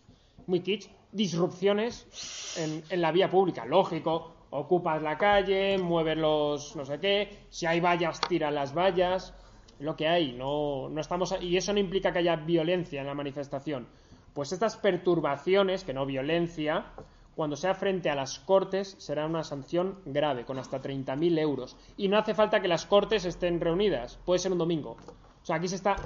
[0.46, 3.66] muy kitsch, disrupciones en, en la vía pública.
[3.66, 9.34] Lógico, ocupas la calle, mueves los no sé qué, si hay vallas, tiran las vallas,
[9.78, 13.14] lo que hay, no, no estamos y eso no implica que haya violencia en la
[13.14, 13.86] manifestación.
[14.32, 16.86] Pues estas perturbaciones, que no violencia,
[17.34, 21.76] cuando sea frente a las Cortes será una sanción grave, con hasta 30.000 euros.
[21.96, 24.96] Y no hace falta que las Cortes estén reunidas, puede ser un domingo.
[25.42, 25.96] O sea, aquí se está,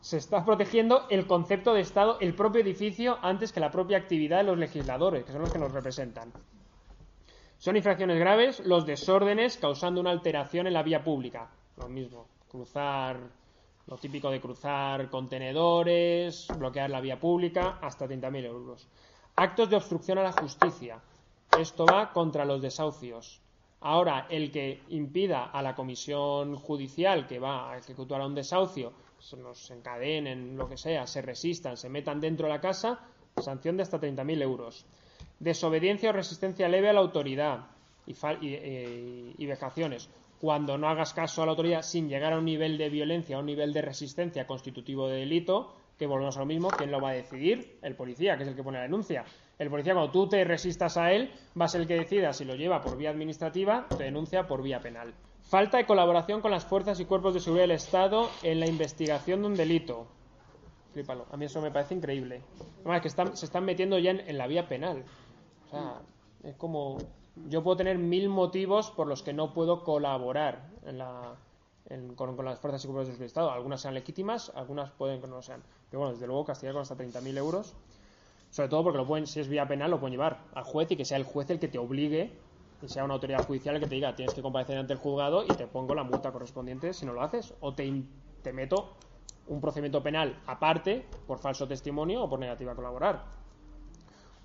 [0.00, 4.38] se está protegiendo el concepto de Estado, el propio edificio, antes que la propia actividad
[4.38, 6.32] de los legisladores, que son los que nos representan.
[7.58, 11.50] Son infracciones graves los desórdenes causando una alteración en la vía pública.
[11.76, 13.18] Lo mismo, cruzar,
[13.86, 18.88] lo típico de cruzar contenedores, bloquear la vía pública, hasta 30.000 euros.
[19.36, 21.00] Actos de obstrucción a la justicia.
[21.58, 23.40] Esto va contra los desahucios.
[23.80, 29.36] Ahora, el que impida a la comisión judicial que va a ejecutar un desahucio, se
[29.36, 33.00] nos encadenen, lo que sea, se resistan, se metan dentro de la casa,
[33.40, 34.86] sanción de hasta 30.000 euros.
[35.38, 37.75] Desobediencia o resistencia leve a la autoridad
[38.06, 38.12] y,
[38.46, 40.10] y, y vejaciones.
[40.40, 43.40] Cuando no hagas caso a la autoridad sin llegar a un nivel de violencia, a
[43.40, 47.10] un nivel de resistencia constitutivo de delito, que volvemos a lo mismo, ¿quién lo va
[47.10, 47.78] a decidir?
[47.82, 49.24] El policía, que es el que pone la denuncia.
[49.58, 52.44] El policía, cuando tú te resistas a él, va a ser el que decida si
[52.44, 55.14] lo lleva por vía administrativa o te denuncia por vía penal.
[55.42, 59.40] Falta de colaboración con las fuerzas y cuerpos de seguridad del Estado en la investigación
[59.40, 60.06] de un delito.
[60.92, 61.26] Flípalo.
[61.30, 62.42] A mí eso me parece increíble.
[62.80, 65.04] Además, que están, se están metiendo ya en la vía penal.
[65.66, 66.00] O sea,
[66.42, 66.98] es como.
[67.48, 71.36] Yo puedo tener mil motivos por los que no puedo colaborar en la,
[72.16, 73.50] con, las fuerzas y cuerpos de del Estado.
[73.50, 75.62] Algunas sean legítimas, algunas pueden que no lo sean.
[75.90, 77.74] Pero bueno, desde luego castigar con hasta 30.000 euros.
[78.50, 80.96] Sobre todo porque lo pueden, si es vía penal, lo pueden llevar al juez y
[80.96, 82.32] que sea el juez el que te obligue,
[82.82, 85.44] y sea una autoridad judicial el que te diga tienes que comparecer ante el juzgado
[85.44, 87.54] y te pongo la multa correspondiente si no lo haces.
[87.60, 88.02] O te,
[88.42, 88.94] te meto
[89.48, 93.45] un procedimiento penal aparte por falso testimonio o por negativa a colaborar.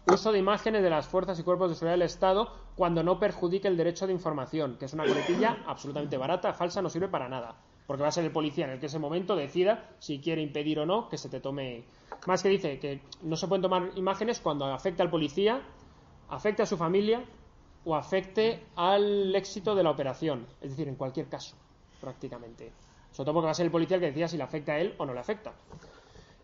[0.08, 3.68] Uso de imágenes de las fuerzas y cuerpos de seguridad del Estado cuando no perjudique
[3.68, 7.56] el derecho de información, que es una coletilla absolutamente barata, falsa, no sirve para nada.
[7.86, 10.80] Porque va a ser el policía en el que ese momento decida si quiere impedir
[10.80, 11.86] o no que se te tome.
[12.26, 15.62] Más que dice que no se pueden tomar imágenes cuando afecte al policía,
[16.30, 17.24] afecte a su familia
[17.86, 20.47] o afecte al éxito de la operación.
[20.62, 21.56] Es decir, en cualquier caso,
[21.99, 22.72] prácticamente.
[23.12, 24.80] Sobre todo porque va a ser el policía el que decida si le afecta a
[24.80, 25.54] él o no le afecta.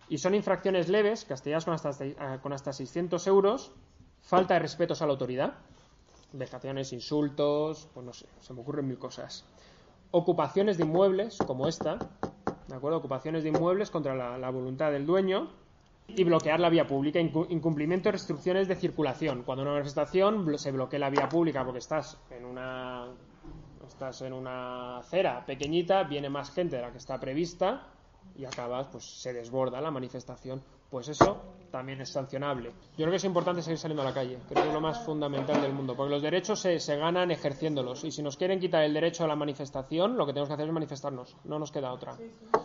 [0.09, 3.71] Y son infracciones leves, castigadas con hasta, con hasta 600 euros,
[4.21, 5.55] falta de respetos a la autoridad,
[6.33, 9.45] vejaciones, insultos, pues no sé, se me ocurren mil cosas.
[10.11, 11.97] Ocupaciones de inmuebles, como esta,
[12.67, 12.97] ¿de acuerdo?
[12.97, 15.49] Ocupaciones de inmuebles contra la, la voluntad del dueño
[16.07, 19.43] y bloquear la vía pública, incumplimiento de restricciones de circulación.
[19.43, 23.07] Cuando una manifestación se bloquea la vía pública porque estás en una
[23.85, 27.87] estás en una acera pequeñita, viene más gente de la que está prevista
[28.37, 32.69] y acabas, pues se desborda la manifestación, pues eso también es sancionable.
[32.69, 35.03] Yo creo que es importante seguir saliendo a la calle, creo que es lo más
[35.03, 38.83] fundamental del mundo, porque los derechos se, se, ganan ejerciéndolos, y si nos quieren quitar
[38.83, 41.91] el derecho a la manifestación, lo que tenemos que hacer es manifestarnos, no nos queda
[41.91, 42.15] otra.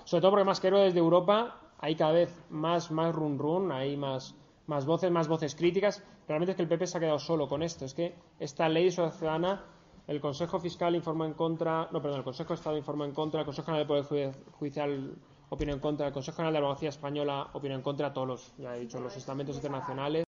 [0.05, 3.97] Sobre todo porque más que desde Europa hay cada vez más, más run run, hay
[3.97, 4.35] más,
[4.67, 6.05] más voces, más voces críticas.
[6.29, 8.85] Realmente es que el PP se ha quedado solo con esto, es que esta ley
[8.85, 9.65] de ciudadana
[10.07, 13.41] el Consejo Fiscal informó en contra, no, perdón, el Consejo de Estado informó en contra,
[13.41, 15.15] el Consejo General del Poder Judicial
[15.53, 18.75] opinó en contra, el Consejo General de Abogacía Española opinó en contra, todos los, ya
[18.75, 20.25] he dicho, los estamentos internacionales.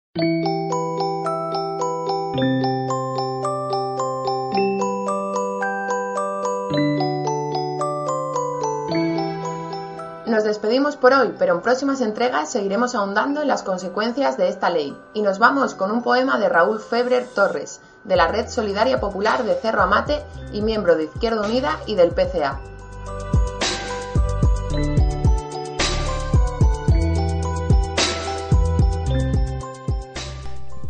[10.26, 14.70] Nos despedimos por hoy, pero en próximas entregas seguiremos ahondando en las consecuencias de esta
[14.70, 14.96] ley.
[15.14, 19.44] Y nos vamos con un poema de Raúl Febrer Torres, de la Red Solidaria Popular
[19.44, 20.20] de Cerro Amate
[20.52, 22.60] y miembro de Izquierda Unida y del PCA.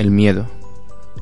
[0.02, 0.48] El miedo.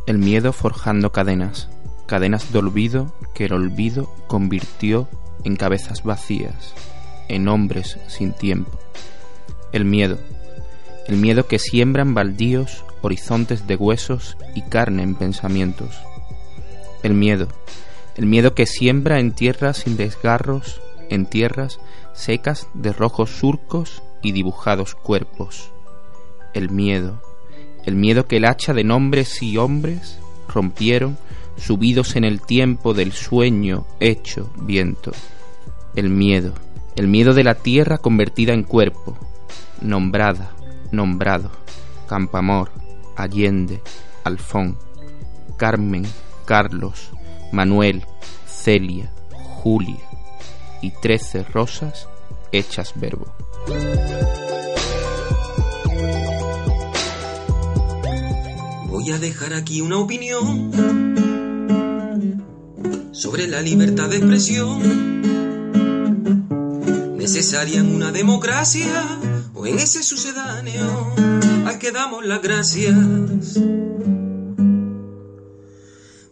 [0.06, 1.68] El miedo forjando cadenas,
[2.06, 5.06] cadenas de olvido que el olvido convirtió
[5.44, 6.72] en cabezas vacías,
[7.28, 8.70] en hombres sin tiempo.
[9.72, 10.16] El miedo.
[11.06, 15.98] El miedo que siembra en baldíos horizontes de huesos y carne en pensamientos.
[17.02, 17.48] El miedo.
[18.16, 21.80] El miedo que siembra en tierras sin desgarros, en tierras
[22.14, 25.70] secas de rojos surcos y dibujados cuerpos.
[26.54, 27.20] El miedo.
[27.84, 30.18] El miedo que el hacha de nombres y hombres
[30.48, 31.18] rompieron
[31.56, 35.12] subidos en el tiempo del sueño hecho viento.
[35.94, 36.54] El miedo.
[36.96, 39.16] El miedo de la tierra convertida en cuerpo,
[39.80, 40.50] nombrada,
[40.90, 41.50] nombrado,
[42.08, 42.72] Campamor,
[43.16, 43.80] Allende,
[44.24, 44.76] Alfón,
[45.56, 46.04] Carmen,
[46.44, 47.10] Carlos,
[47.52, 48.04] Manuel,
[48.46, 50.00] Celia, Julia
[50.82, 52.08] y trece rosas
[52.52, 53.26] hechas verbo.
[59.02, 60.70] Voy a dejar aquí una opinión
[63.12, 65.22] sobre la libertad de expresión.
[67.16, 69.06] Necesaria en una democracia
[69.54, 71.14] o en ese sucedáneo
[71.64, 72.94] al que damos las gracias.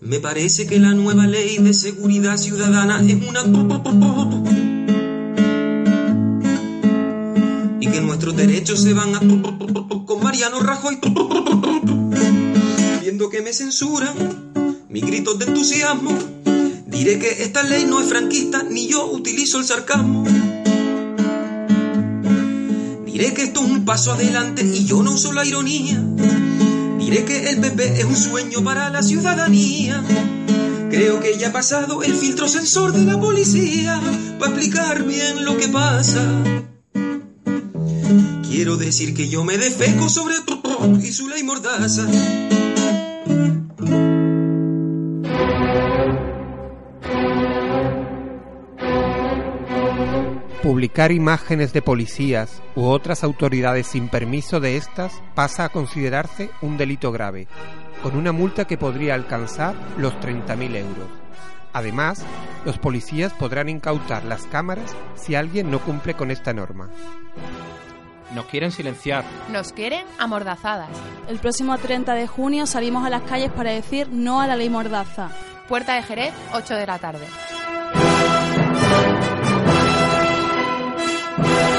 [0.03, 3.45] Me parece que la nueva ley de seguridad ciudadana es una...
[7.81, 9.21] Y que nuestros derechos se van a...
[10.05, 10.99] con Mariano Rajoy.
[13.19, 14.15] Que me censuran
[14.89, 16.17] mis gritos de entusiasmo,
[16.87, 20.25] diré que esta ley no es franquista ni yo utilizo el sarcasmo.
[23.05, 26.03] Diré que esto es un paso adelante y yo no uso la ironía.
[26.99, 30.03] Diré que el PP es un sueño para la ciudadanía.
[30.89, 34.01] Creo que ya ha pasado el filtro sensor de la policía
[34.39, 36.23] para explicar bien lo que pasa.
[38.49, 40.37] Quiero decir que yo me defeco sobre
[41.03, 42.07] y su ley mordaza.
[50.79, 56.77] Publicar imágenes de policías u otras autoridades sin permiso de estas pasa a considerarse un
[56.77, 57.49] delito grave,
[58.01, 61.09] con una multa que podría alcanzar los 30.000 euros.
[61.73, 62.25] Además,
[62.65, 66.89] los policías podrán incautar las cámaras si alguien no cumple con esta norma.
[68.33, 69.25] Nos quieren silenciar.
[69.51, 70.91] Nos quieren amordazadas.
[71.27, 74.71] El próximo 30 de junio salimos a las calles para decir no a la ley
[74.71, 75.31] mordaza.
[75.69, 77.27] Puerta de Jerez, 8 de la tarde.
[81.41, 81.78] Thank.